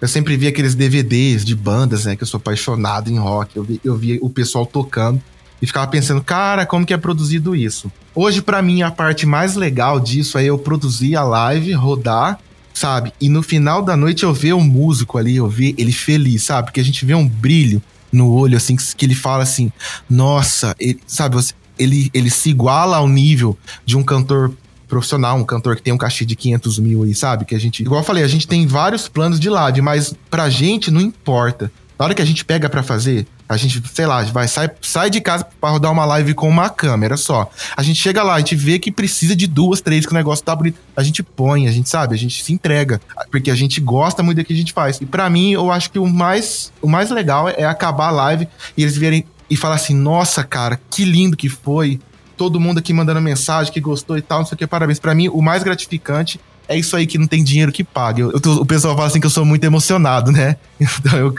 [0.00, 2.16] Eu sempre vi aqueles DVDs de bandas, né?
[2.16, 3.54] Que eu sou apaixonado em rock.
[3.54, 5.20] Eu vi, eu vi o pessoal tocando
[5.60, 7.92] e ficava pensando, cara, como que é produzido isso?
[8.14, 12.38] Hoje, para mim, a parte mais legal disso é eu produzir a live, rodar,
[12.72, 13.12] sabe?
[13.20, 16.68] E no final da noite eu ver o músico ali, eu ver ele feliz, sabe?
[16.68, 19.72] Porque a gente vê um brilho no olho, assim, que ele fala assim,
[20.08, 21.36] nossa, ele, sabe,
[21.78, 24.52] ele, ele se iguala ao nível de um cantor
[24.88, 27.44] profissional, um cantor que tem um cachê de 500 mil aí, sabe?
[27.44, 30.48] Que a gente, igual eu falei, a gente tem vários planos de live, mas pra
[30.48, 31.70] gente não importa.
[31.98, 35.08] Na hora que a gente pega para fazer, a gente, sei lá, vai sai, sai
[35.08, 37.50] de casa para rodar uma live com uma câmera só.
[37.74, 40.44] A gente chega lá, a gente vê que precisa de duas, três, que o negócio
[40.44, 40.78] tá bonito.
[40.94, 44.38] A gente põe, a gente sabe, a gente se entrega, porque a gente gosta muito
[44.38, 45.00] do que a gente faz.
[45.00, 48.48] E para mim, eu acho que o mais, o mais legal é acabar a live
[48.76, 51.98] e eles virem e falar assim: "Nossa, cara, que lindo que foi".
[52.36, 55.00] Todo mundo aqui mandando mensagem que gostou e tal, não sei o que, parabéns.
[55.00, 58.20] Para mim, o mais gratificante é isso aí que não tem dinheiro que pague.
[58.20, 60.56] Eu, eu, o pessoal fala assim que eu sou muito emocionado, né?
[61.00, 61.34] Então, eu,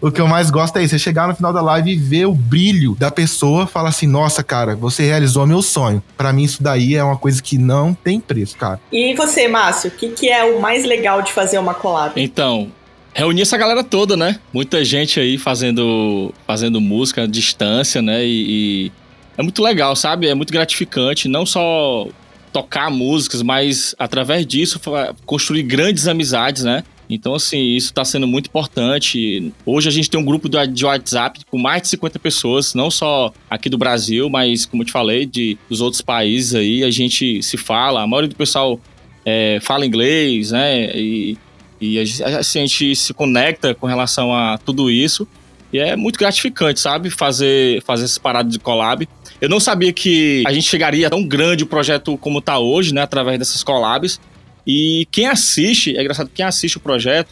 [0.00, 2.26] o que eu mais gosto é isso: é chegar no final da live e ver
[2.26, 6.02] o brilho da pessoa, falar assim, nossa, cara, você realizou meu sonho.
[6.16, 8.80] Para mim, isso daí é uma coisa que não tem preço, cara.
[8.90, 12.20] E você, Márcio, o que, que é o mais legal de fazer uma collab?
[12.20, 12.70] Então,
[13.12, 14.38] reunir essa galera toda, né?
[14.52, 18.24] Muita gente aí fazendo, fazendo música à distância, né?
[18.24, 18.92] E, e,
[19.38, 20.28] é muito legal, sabe?
[20.28, 22.06] É muito gratificante, não só
[22.54, 24.80] tocar músicas, mas através disso
[25.26, 26.84] construir grandes amizades, né?
[27.10, 29.52] Então, assim, isso está sendo muito importante.
[29.66, 33.32] Hoje a gente tem um grupo de WhatsApp com mais de 50 pessoas, não só
[33.50, 36.84] aqui do Brasil, mas, como eu te falei, de, dos outros países aí.
[36.84, 38.80] A gente se fala, a maioria do pessoal
[39.26, 40.96] é, fala inglês, né?
[40.96, 41.36] E,
[41.80, 45.26] e a, assim, a gente se conecta com relação a tudo isso.
[45.72, 47.10] E é muito gratificante, sabe?
[47.10, 49.08] Fazer, fazer essas paradas de collab.
[49.44, 53.02] Eu não sabia que a gente chegaria tão grande o projeto como tá hoje, né?
[53.02, 54.18] Através dessas collabs.
[54.66, 57.28] E quem assiste, é engraçado, quem assiste o projeto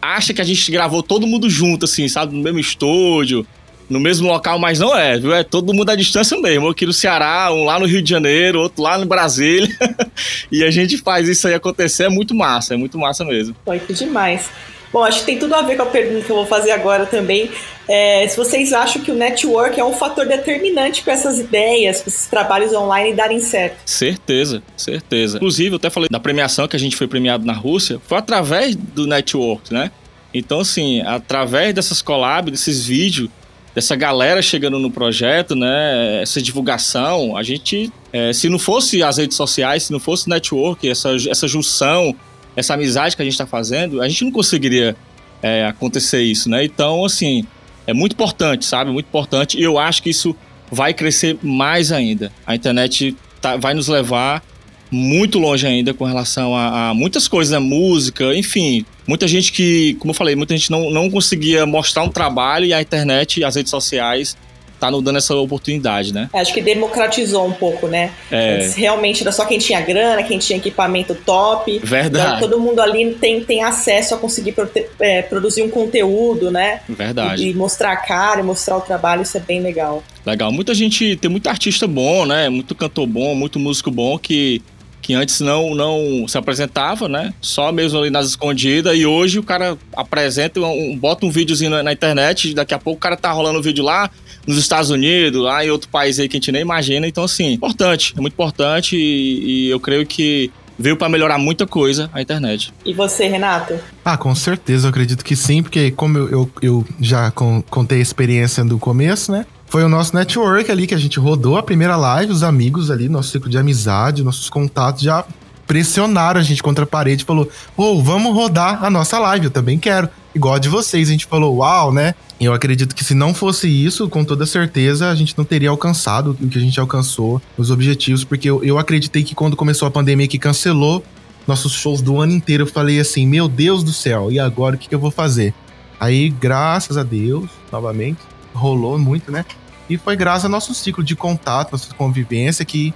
[0.00, 2.36] acha que a gente gravou todo mundo junto, assim, sabe?
[2.36, 3.46] No mesmo estúdio,
[3.88, 5.34] no mesmo local, mas não é, viu?
[5.34, 6.68] É todo mundo à distância mesmo.
[6.68, 9.74] Aqui no Ceará, um lá no Rio de Janeiro, outro lá no Brasília.
[10.52, 13.56] e a gente faz isso aí acontecer, é muito massa, é muito massa mesmo.
[13.64, 14.50] Foi demais.
[14.92, 17.04] Bom, acho que tem tudo a ver com a pergunta que eu vou fazer agora
[17.06, 17.50] também.
[17.88, 22.08] É, se vocês acham que o network é um fator determinante para essas ideias, para
[22.08, 23.78] esses trabalhos online darem certo.
[23.86, 25.36] Certeza, certeza.
[25.38, 28.76] Inclusive, eu até falei da premiação que a gente foi premiado na Rússia, foi através
[28.76, 29.90] do network, né?
[30.32, 33.30] Então, assim, através dessas collabs, desses vídeos,
[33.74, 36.20] dessa galera chegando no projeto, né?
[36.22, 40.86] Essa divulgação, a gente, é, se não fosse as redes sociais, se não fosse network,
[40.88, 42.14] essa, essa junção
[42.58, 44.96] essa amizade que a gente está fazendo, a gente não conseguiria
[45.42, 46.64] é, acontecer isso, né?
[46.64, 47.44] Então, assim,
[47.86, 48.90] é muito importante, sabe?
[48.90, 49.58] Muito importante.
[49.58, 50.34] E eu acho que isso
[50.70, 52.32] vai crescer mais ainda.
[52.46, 54.42] A internet tá, vai nos levar
[54.90, 57.58] muito longe ainda com relação a, a, muitas coisas, né?
[57.58, 58.84] Música, enfim.
[59.06, 62.74] Muita gente que, como eu falei, muita gente não, não conseguia mostrar um trabalho e
[62.74, 64.36] a internet e as redes sociais
[64.78, 66.28] tá nos dando essa oportunidade, né?
[66.32, 68.12] Acho que democratizou um pouco, né?
[68.30, 68.70] É.
[68.76, 71.78] realmente era só quem tinha grana, quem tinha equipamento top.
[71.82, 72.36] Verdade.
[72.36, 74.54] Então, todo mundo ali tem, tem acesso a conseguir
[75.00, 76.80] é, produzir um conteúdo, né?
[76.88, 77.44] Verdade.
[77.44, 80.02] E, e, mostrar a cara, e mostrar o trabalho, isso é bem legal.
[80.24, 80.52] Legal.
[80.52, 82.48] Muita gente, tem muito artista bom, né?
[82.48, 84.62] Muito cantor bom, muito músico bom que
[85.08, 87.32] que antes não, não se apresentava, né?
[87.40, 88.94] Só mesmo ali nas escondidas.
[88.94, 92.98] E hoje o cara apresenta, um, bota um videozinho na, na internet, daqui a pouco
[92.98, 94.10] o cara tá rolando um vídeo lá,
[94.46, 97.08] nos Estados Unidos, lá em outro país aí que a gente nem imagina.
[97.08, 101.66] Então, assim, importante, é muito importante e, e eu creio que veio para melhorar muita
[101.66, 102.70] coisa a internet.
[102.84, 103.80] E você, Renato?
[104.04, 107.98] Ah, com certeza, eu acredito que sim, porque como eu, eu, eu já con contei
[107.98, 109.46] a experiência do começo, né?
[109.68, 113.08] Foi o nosso network ali que a gente rodou a primeira live, os amigos ali,
[113.08, 115.24] nosso ciclo de amizade, nossos contatos já
[115.66, 119.50] pressionaram a gente contra a parede falou: Ô, oh, vamos rodar a nossa live, eu
[119.50, 120.08] também quero.
[120.34, 121.08] Igual a de vocês.
[121.08, 122.14] A gente falou, uau, né?
[122.40, 126.36] Eu acredito que se não fosse isso, com toda certeza, a gente não teria alcançado
[126.40, 129.90] o que a gente alcançou, os objetivos, porque eu, eu acreditei que quando começou a
[129.90, 131.04] pandemia que cancelou
[131.46, 134.78] nossos shows do ano inteiro, eu falei assim, meu Deus do céu, e agora o
[134.78, 135.52] que, que eu vou fazer?
[135.98, 138.20] Aí, graças a Deus, novamente,
[138.58, 139.44] rolou muito, né?
[139.88, 142.92] E foi graças ao nosso ciclo de contato, nossa convivência, que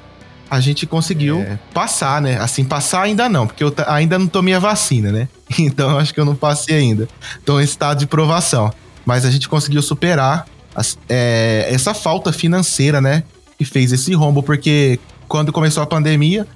[0.50, 1.58] a gente conseguiu é.
[1.72, 2.36] passar, né?
[2.38, 5.28] Assim, passar ainda não, porque eu ainda não tomei a vacina, né?
[5.58, 7.08] Então acho que eu não passei ainda.
[7.38, 8.70] Estou em estado de provação.
[9.04, 13.24] Mas a gente conseguiu superar as, é, essa falta financeira, né?
[13.58, 16.46] Que fez esse rombo, porque quando começou a pandemia,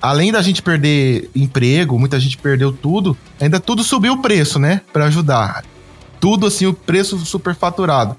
[0.00, 4.80] além da gente perder emprego, muita gente perdeu tudo, ainda tudo subiu o preço, né?
[4.92, 5.64] Para ajudar.
[6.18, 8.16] Tudo assim, o preço superfaturado.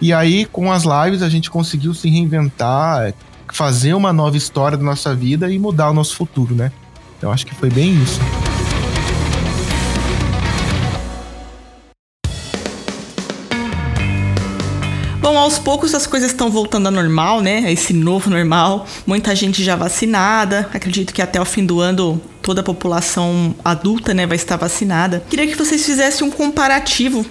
[0.00, 3.14] E aí, com as lives, a gente conseguiu se reinventar,
[3.50, 6.70] fazer uma nova história da nossa vida e mudar o nosso futuro, né?
[7.22, 8.20] Eu acho que foi bem isso.
[15.22, 17.72] Bom, aos poucos as coisas estão voltando ao normal, né?
[17.72, 18.86] Esse novo normal.
[19.06, 20.68] Muita gente já vacinada.
[20.74, 25.24] Acredito que até o fim do ano toda a população adulta, né, vai estar vacinada.
[25.28, 27.24] Queria que vocês fizessem um comparativo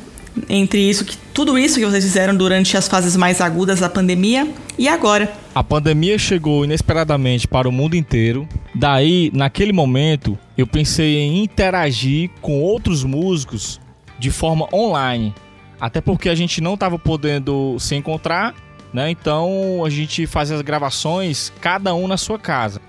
[0.49, 4.47] entre isso que tudo isso que vocês fizeram durante as fases mais agudas da pandemia
[4.77, 5.33] e agora.
[5.53, 8.47] A pandemia chegou inesperadamente para o mundo inteiro.
[8.73, 13.81] Daí, naquele momento, eu pensei em interagir com outros músicos
[14.17, 15.35] de forma online.
[15.77, 18.55] Até porque a gente não estava podendo se encontrar,
[18.93, 19.11] né?
[19.11, 22.79] Então a gente fazia as gravações, cada um na sua casa.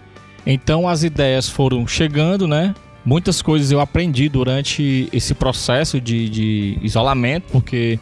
[0.46, 2.76] Então as ideias foram chegando, né?
[3.04, 7.98] Muitas coisas eu aprendi durante esse processo de, de isolamento, porque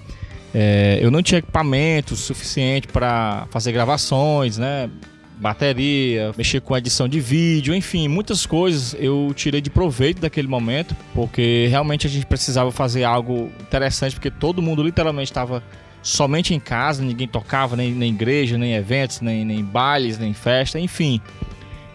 [0.55, 4.89] é, eu não tinha equipamento suficiente para fazer gravações, né?
[5.37, 10.95] Bateria, mexer com edição de vídeo, enfim, muitas coisas eu tirei de proveito daquele momento,
[11.13, 15.61] porque realmente a gente precisava fazer algo interessante, porque todo mundo literalmente estava
[16.01, 20.79] somente em casa, ninguém tocava, nem na igreja, nem eventos, nem, nem bailes, nem festa,
[20.79, 21.21] enfim.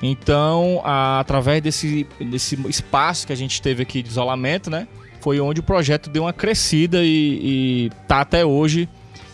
[0.01, 4.85] Então, a, através desse, desse espaço que a gente teve aqui de isolamento, né?
[5.21, 8.87] Foi onde o projeto deu uma crescida e, e tá até hoje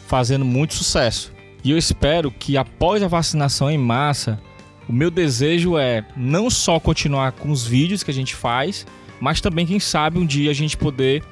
[0.08, 1.34] fazendo muito sucesso.
[1.63, 4.39] E eu espero que após a vacinação em massa,
[4.88, 8.86] o meu desejo é não só continuar com os vídeos que a gente faz,
[9.19, 11.24] mas também, quem sabe, um dia a gente poder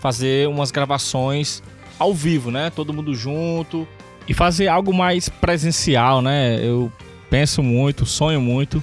[0.00, 1.62] fazer umas gravações
[1.98, 2.70] ao vivo, né?
[2.70, 3.86] Todo mundo junto
[4.26, 6.58] e fazer algo mais presencial, né?
[6.64, 6.90] Eu
[7.28, 8.82] penso muito, sonho muito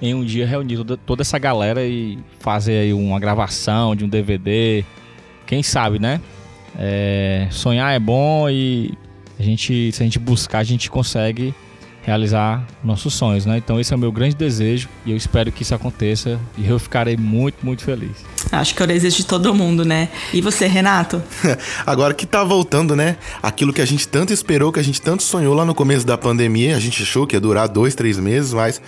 [0.00, 4.08] em um dia reunir toda, toda essa galera e fazer aí uma gravação de um
[4.08, 4.84] DVD.
[5.46, 6.20] Quem sabe, né?
[6.78, 8.94] É, sonhar é bom e
[9.38, 11.54] a gente, se a gente buscar, a gente consegue
[12.02, 13.58] realizar nossos sonhos, né?
[13.58, 16.78] Então esse é o meu grande desejo e eu espero que isso aconteça e eu
[16.78, 18.24] ficarei muito, muito feliz.
[18.50, 20.08] Acho que é o desejo de todo mundo, né?
[20.32, 21.22] E você, Renato?
[21.86, 23.16] Agora que tá voltando, né?
[23.42, 26.16] Aquilo que a gente tanto esperou, que a gente tanto sonhou lá no começo da
[26.16, 28.80] pandemia, a gente achou que ia durar dois, três meses, mas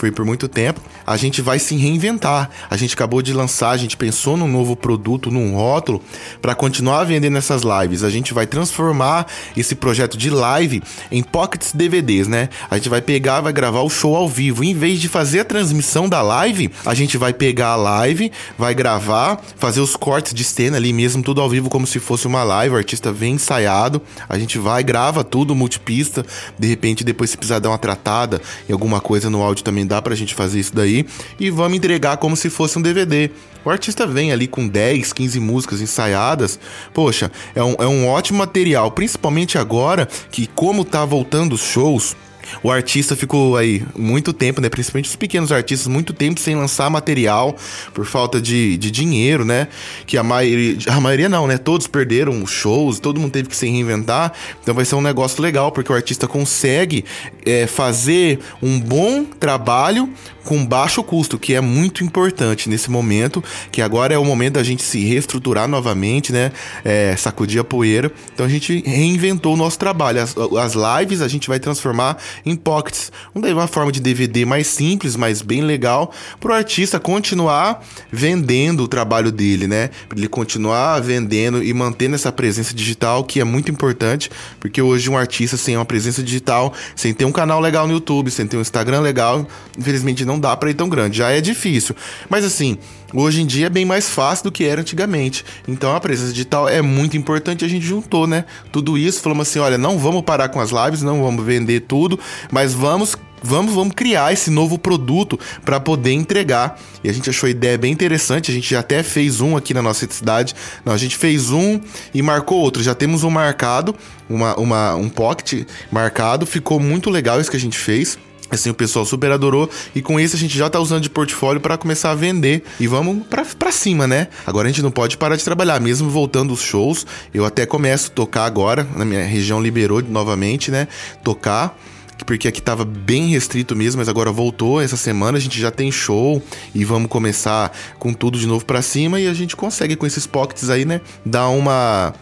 [0.00, 0.80] foi por muito tempo.
[1.06, 2.48] A gente vai se reinventar.
[2.70, 6.02] A gente acabou de lançar, a gente pensou num novo produto, num rótulo,
[6.40, 8.02] para continuar vendendo essas lives.
[8.02, 10.82] A gente vai transformar esse projeto de live
[11.12, 12.48] em pockets DVDs, né?
[12.70, 14.64] A gente vai pegar, vai gravar o show ao vivo.
[14.64, 18.74] Em vez de fazer a transmissão da live, a gente vai pegar a live, vai
[18.74, 22.42] gravar, fazer os cortes de cena ali mesmo, tudo ao vivo, como se fosse uma
[22.42, 22.74] live.
[22.74, 26.24] O artista vem ensaiado, a gente vai, grava tudo multipista.
[26.58, 30.00] De repente, depois, se precisar dar uma tratada em alguma coisa no áudio também dá
[30.00, 31.04] pra gente fazer isso daí.
[31.38, 33.30] E vamos entregar como se fosse um DVD.
[33.64, 36.58] O artista vem ali com 10, 15 músicas ensaiadas.
[36.94, 42.16] Poxa, é um, é um ótimo material, principalmente agora que, como tá voltando os shows,
[42.62, 44.68] o artista ficou aí muito tempo, né?
[44.68, 47.56] Principalmente os pequenos artistas, muito tempo sem lançar material
[47.94, 49.68] por falta de, de dinheiro, né?
[50.06, 51.58] Que a maioria, a maioria não, né?
[51.58, 54.32] Todos perderam shows, todo mundo teve que se reinventar.
[54.62, 57.04] Então vai ser um negócio legal, porque o artista consegue
[57.44, 60.08] é, fazer um bom trabalho
[60.44, 64.62] com baixo custo, que é muito importante nesse momento, que agora é o momento da
[64.62, 66.50] gente se reestruturar novamente, né?
[66.84, 68.10] É, sacudir a poeira.
[68.34, 70.22] Então a gente reinventou o nosso trabalho.
[70.22, 73.12] As, as lives a gente vai transformar em pockets.
[73.34, 78.88] Uma forma de DVD mais simples, mas bem legal, para o artista continuar vendendo o
[78.88, 79.90] trabalho dele, né?
[80.14, 85.16] Ele continuar vendendo e mantendo essa presença digital, que é muito importante, porque hoje um
[85.16, 88.60] artista sem uma presença digital, sem ter um canal legal no YouTube, sem ter um
[88.60, 89.46] Instagram legal,
[89.78, 91.18] infelizmente não dá para ir tão grande.
[91.18, 91.94] Já é difícil.
[92.28, 92.78] Mas assim,
[93.14, 95.44] hoje em dia é bem mais fácil do que era antigamente.
[95.66, 97.64] Então a presença digital é muito importante.
[97.64, 98.44] A gente juntou, né?
[98.72, 102.18] Tudo isso, falamos assim: olha, não vamos parar com as lives, não vamos vender tudo,
[102.50, 106.78] mas vamos vamos, vamos criar esse novo produto para poder entregar.
[107.02, 108.50] E a gente achou a ideia bem interessante.
[108.50, 110.54] A gente já até fez um aqui na nossa cidade.
[110.84, 111.80] Não, a gente fez um
[112.12, 112.82] e marcou outro.
[112.82, 113.94] Já temos um marcado,
[114.28, 116.46] uma, uma, um pocket marcado.
[116.46, 118.18] Ficou muito legal isso que a gente fez.
[118.50, 119.68] Assim, o pessoal super adorou.
[119.94, 122.64] E com isso a gente já tá usando de portfólio para começar a vender.
[122.78, 124.28] E vamos pra cima, né?
[124.46, 125.80] Agora a gente não pode parar de trabalhar.
[125.80, 128.86] Mesmo voltando os shows, eu até começo a tocar agora.
[128.96, 130.88] Na minha região liberou novamente, né?
[131.22, 131.76] Tocar
[132.24, 135.90] porque aqui tava bem restrito mesmo, mas agora voltou essa semana, a gente já tem
[135.90, 136.42] show
[136.74, 140.26] e vamos começar com tudo de novo para cima e a gente consegue com esses
[140.26, 142.14] pockets aí, né, dar uma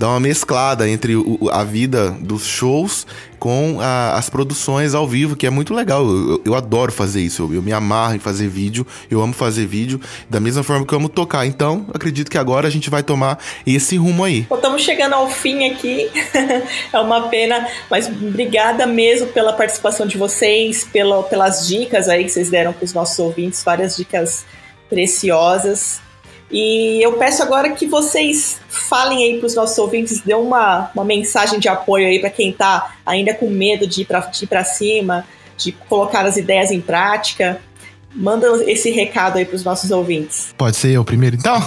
[0.00, 3.06] dar uma mesclada entre o, a vida dos shows
[3.38, 6.02] com a, as produções ao vivo, que é muito legal.
[6.06, 7.42] Eu, eu adoro fazer isso.
[7.42, 8.86] Eu, eu, me amarro em fazer vídeo.
[9.10, 11.44] Eu amo fazer vídeo da mesma forma que eu amo tocar.
[11.44, 14.46] Então, acredito que agora a gente vai tomar esse rumo aí.
[14.50, 16.08] Estamos chegando ao fim aqui.
[16.90, 22.30] é uma pena, mas obrigada mesmo pela participação de vocês, pela, pelas dicas aí que
[22.30, 24.46] vocês deram para os nossos ouvintes, várias dicas
[24.88, 26.00] preciosas.
[26.50, 31.04] E eu peço agora que vocês falem aí para os nossos ouvintes, dê uma, uma
[31.04, 35.24] mensagem de apoio aí para quem está ainda com medo de ir para cima,
[35.56, 37.60] de colocar as ideias em prática.
[38.12, 40.52] Manda esse recado aí para os nossos ouvintes.
[40.58, 41.62] Pode ser eu primeiro, então?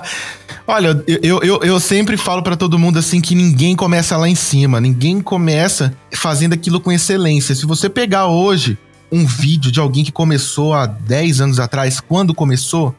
[0.66, 4.34] Olha, eu, eu, eu sempre falo para todo mundo assim que ninguém começa lá em
[4.34, 7.54] cima, ninguém começa fazendo aquilo com excelência.
[7.54, 8.78] Se você pegar hoje
[9.10, 12.94] um vídeo de alguém que começou há 10 anos atrás, quando começou,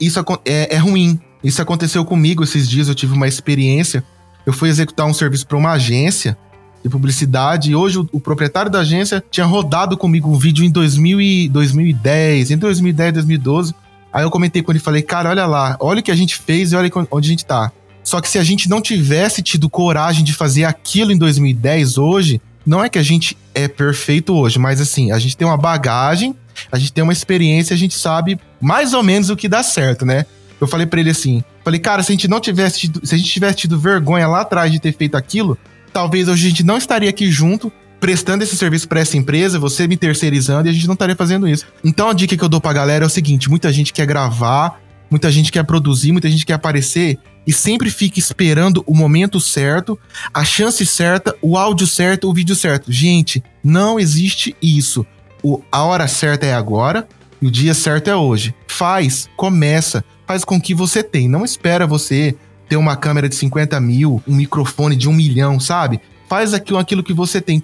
[0.00, 1.20] isso é, é ruim.
[1.42, 2.88] Isso aconteceu comigo esses dias.
[2.88, 4.04] Eu tive uma experiência.
[4.44, 6.36] Eu fui executar um serviço para uma agência
[6.82, 10.70] de publicidade e hoje o, o, proprietário da agência tinha rodado comigo um vídeo em
[10.70, 13.74] 2000 e 2010, em 2010, 2012.
[14.12, 16.36] Aí eu comentei com ele e falei, cara, olha lá, olha o que a gente
[16.36, 17.72] fez e olha onde a gente tá.
[18.04, 22.40] Só que se a gente não tivesse tido coragem de fazer aquilo em 2010 hoje,
[22.66, 26.34] não é que a gente é perfeito hoje, mas assim, a gente tem uma bagagem
[26.70, 30.06] a gente tem uma experiência, a gente sabe mais ou menos o que dá certo,
[30.06, 30.26] né?
[30.60, 33.18] Eu falei para ele assim, falei, cara, se a gente não tivesse tido, se a
[33.18, 35.58] gente tivesse tido vergonha lá atrás de ter feito aquilo,
[35.92, 39.86] talvez hoje a gente não estaria aqui junto prestando esse serviço para essa empresa, você
[39.86, 41.66] me terceirizando e a gente não estaria fazendo isso.
[41.84, 44.80] Então a dica que eu dou pra galera é o seguinte: muita gente quer gravar,
[45.10, 49.98] muita gente quer produzir, muita gente quer aparecer e sempre fica esperando o momento certo,
[50.34, 52.90] a chance certa, o áudio certo, o vídeo certo.
[52.90, 55.06] Gente, não existe isso
[55.46, 57.06] o, a hora certa é agora
[57.40, 58.52] e o dia certo é hoje.
[58.66, 61.28] Faz, começa, faz com que você tem.
[61.28, 62.34] Não espera você
[62.68, 66.00] ter uma câmera de 50 mil, um microfone de um milhão, sabe?
[66.28, 67.62] Faz aquilo, aquilo que você tem.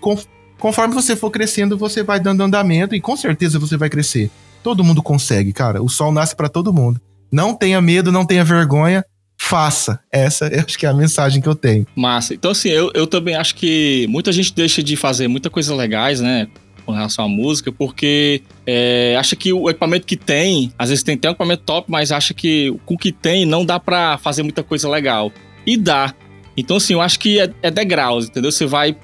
[0.60, 4.30] Conforme você for crescendo, você vai dando andamento e com certeza você vai crescer.
[4.62, 5.82] Todo mundo consegue, cara.
[5.82, 7.00] O sol nasce para todo mundo.
[7.32, 9.04] Não tenha medo, não tenha vergonha.
[9.42, 10.00] Faça.
[10.10, 11.86] Essa eu acho que é a mensagem que eu tenho.
[11.94, 12.34] Massa.
[12.34, 16.20] Então, assim, eu, eu também acho que muita gente deixa de fazer muita coisa legais,
[16.20, 16.48] né?
[16.84, 21.14] com relação à música, porque é, acha que o equipamento que tem, às vezes tem
[21.14, 24.42] até um equipamento top, mas acha que com o que tem não dá para fazer
[24.42, 25.32] muita coisa legal.
[25.66, 26.12] E dá.
[26.56, 28.50] Então, assim, eu acho que é, é degraus, entendeu?
[28.50, 28.96] Você vai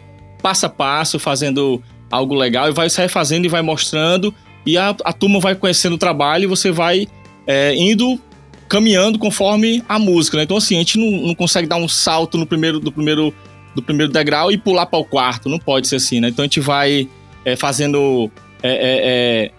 [0.42, 4.34] passo a passo fazendo algo legal e vai sair fazendo e vai mostrando,
[4.66, 7.06] e a, a turma vai conhecendo o trabalho e você vai
[7.46, 8.20] é, indo
[8.68, 10.42] caminhando conforme a música, né?
[10.42, 13.34] Então, assim, a gente não, não consegue dar um salto no primeiro, do primeiro
[13.74, 16.28] do primeiro degrau e pular para o quarto, não pode ser assim, né?
[16.28, 17.08] Então a gente vai
[17.44, 18.30] é, fazendo
[18.62, 19.50] é, é,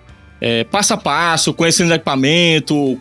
[0.51, 2.99] é, é, passo a passo, conhecendo o equipamento.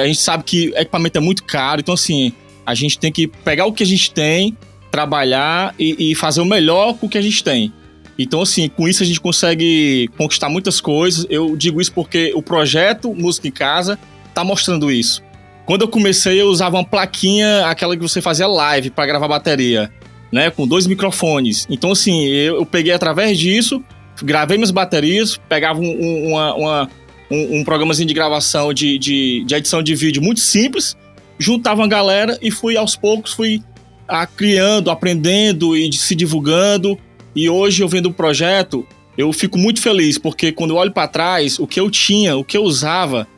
[0.00, 2.32] a gente sabe que equipamento é muito caro, então assim,
[2.66, 4.56] a gente tem que pegar o que a gente tem,
[4.90, 7.72] trabalhar e, e fazer o melhor com o que a gente tem.
[8.18, 11.24] Então, assim, com isso a gente consegue conquistar muitas coisas.
[11.30, 13.96] Eu digo isso porque o projeto Música em Casa
[14.34, 15.22] tá mostrando isso.
[15.68, 19.92] Quando eu comecei, eu usava uma plaquinha, aquela que você fazia live para gravar bateria,
[20.32, 20.48] né?
[20.48, 21.66] Com dois microfones.
[21.68, 23.84] Então, assim, eu, peguei através disso
[24.24, 26.90] gravei minhas baterias, pegava um, uma, uma,
[27.30, 30.96] um, um programazinho de gravação de, de, de, edição de vídeo muito simples,
[31.38, 33.62] juntava uma galera e fui aos poucos, fui
[34.08, 36.98] a, criando, aprendendo e se divulgando.
[37.36, 38.86] E hoje eu vendo o projeto,
[39.18, 42.42] eu fico muito feliz, porque quando eu olho para trás, o que eu tinha, o
[42.42, 43.28] que eu usava,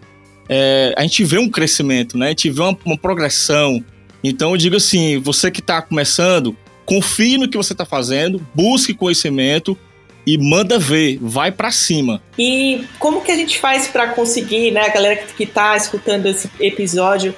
[0.53, 2.27] é, a gente vê um crescimento, né?
[2.27, 3.85] A gente vê uma, uma progressão.
[4.23, 8.93] Então eu digo assim, você que está começando, confie no que você está fazendo, busque
[8.93, 9.79] conhecimento,
[10.27, 12.21] e manda ver, vai para cima.
[12.37, 16.51] E como que a gente faz para conseguir, né, a galera que tá escutando esse
[16.59, 17.35] episódio,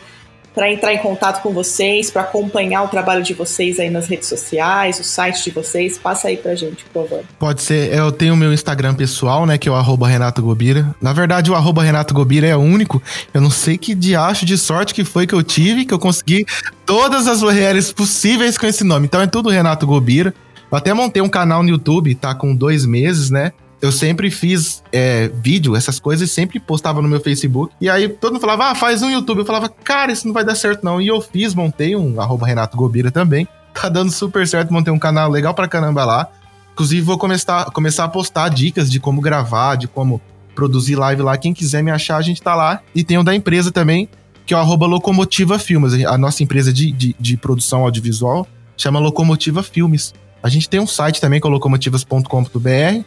[0.55, 4.29] para entrar em contato com vocês, para acompanhar o trabalho de vocês aí nas redes
[4.29, 7.25] sociais, o site de vocês, passa aí pra gente, por favor.
[7.39, 10.95] Pode ser, eu tenho o meu Instagram pessoal, né, que é o arroba Renato Gobira.
[11.01, 13.03] Na verdade, o arroba Renato Gobira é único.
[13.33, 16.45] Eu não sei que diacho de sorte que foi que eu tive, que eu consegui
[16.85, 19.07] todas as URLs possíveis com esse nome.
[19.07, 20.35] Então é tudo Renato Gobira.
[20.71, 23.53] Eu até montei um canal no YouTube, tá com dois meses, né?
[23.83, 27.75] Eu sempre fiz é, vídeo, essas coisas, sempre postava no meu Facebook.
[27.81, 29.39] E aí todo mundo falava, ah, faz um YouTube.
[29.39, 31.01] Eu falava, cara, isso não vai dar certo não.
[31.01, 33.47] E eu fiz, montei um arroba Renato Gobira também.
[33.73, 36.29] Tá dando super certo, montei um canal legal pra caramba lá.
[36.75, 40.21] Inclusive, vou começar, começar a postar dicas de como gravar, de como
[40.55, 41.39] produzir live lá.
[41.39, 42.83] Quem quiser me achar, a gente tá lá.
[42.95, 44.11] E tem o da empresa também,
[44.45, 46.05] que é o arroba Locomotiva Filmes.
[46.05, 50.13] A nossa empresa de, de, de produção audiovisual chama Locomotiva Filmes.
[50.43, 53.05] A gente tem um site também, que é locomotivas.com.br.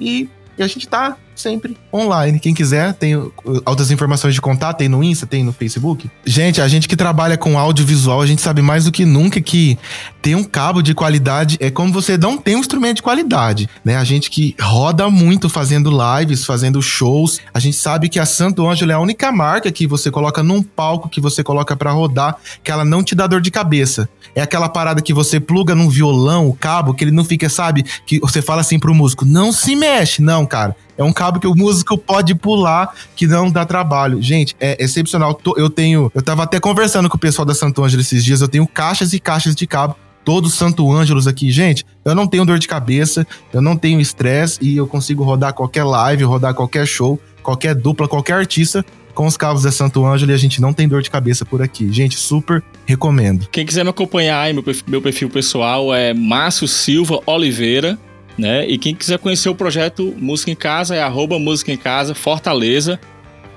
[0.00, 0.28] E,
[0.58, 2.38] a gente tá sempre online.
[2.38, 3.16] Quem quiser, tem
[3.64, 6.10] outras informações de contato, tem no Insta, tem no Facebook.
[6.24, 9.78] Gente, a gente que trabalha com audiovisual, a gente sabe mais do que nunca que
[10.20, 13.96] ter um cabo de qualidade é como você não tem um instrumento de qualidade, né?
[13.96, 18.68] A gente que roda muito fazendo lives, fazendo shows, a gente sabe que a Santo
[18.68, 22.36] Ângelo é a única marca que você coloca num palco que você coloca para rodar,
[22.62, 24.08] que ela não te dá dor de cabeça.
[24.34, 27.84] É aquela parada que você pluga num violão, o cabo, que ele não fica, sabe?
[28.06, 30.22] Que você fala assim pro músico, não se mexe.
[30.22, 30.76] Não, cara.
[30.98, 34.20] É um cabo que o músico pode pular, que não dá trabalho.
[34.20, 35.40] Gente, é excepcional.
[35.56, 36.10] Eu tenho.
[36.12, 38.40] Eu tava até conversando com o pessoal da Santo Ângelo esses dias.
[38.40, 39.94] Eu tenho caixas e caixas de cabo.
[40.24, 41.86] Todos Santo Ângelos aqui, gente.
[42.04, 45.84] Eu não tenho dor de cabeça, eu não tenho estresse e eu consigo rodar qualquer
[45.84, 48.84] live, rodar qualquer show, qualquer dupla, qualquer artista
[49.14, 51.60] com os cabos da Santo Ângelo e a gente não tem dor de cabeça por
[51.60, 51.92] aqui.
[51.92, 53.48] Gente, super recomendo.
[53.50, 57.98] Quem quiser me acompanhar meu perfil, meu perfil pessoal é Márcio Silva Oliveira,
[58.38, 58.66] né?
[58.66, 62.98] E quem quiser conhecer o projeto Música em Casa é arroba Música em Casa Fortaleza.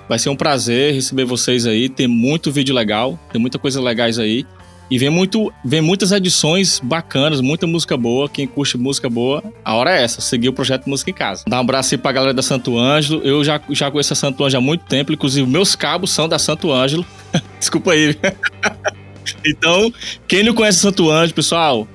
[0.09, 1.87] Vai ser um prazer receber vocês aí.
[1.87, 4.45] Tem muito vídeo legal, tem muita coisa legais aí.
[4.91, 8.27] E vem, muito, vem muitas edições bacanas, muita música boa.
[8.27, 11.45] Quem curte música boa, a hora é essa, seguir o projeto Música em Casa.
[11.47, 13.21] Dá um abraço aí pra galera da Santo Ângelo.
[13.23, 16.37] Eu já, já conheço a Santo Ângelo há muito tempo, inclusive meus cabos são da
[16.37, 17.05] Santo Ângelo.
[17.57, 18.17] Desculpa aí.
[19.45, 19.93] então,
[20.27, 21.87] quem não conhece Santo Ângelo, pessoal,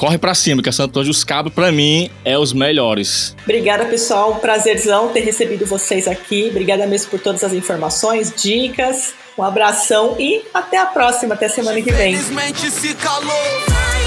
[0.00, 3.36] corre para cima, que a Santo Ângelo, os cabos, para mim, é os melhores.
[3.42, 4.36] Obrigada, pessoal.
[4.36, 6.48] Prazerzão ter recebido vocês aqui.
[6.48, 9.12] Obrigada mesmo por todas as informações, dicas.
[9.36, 12.16] Um abração e até a próxima, até semana que vem.
[12.16, 13.99] se calou.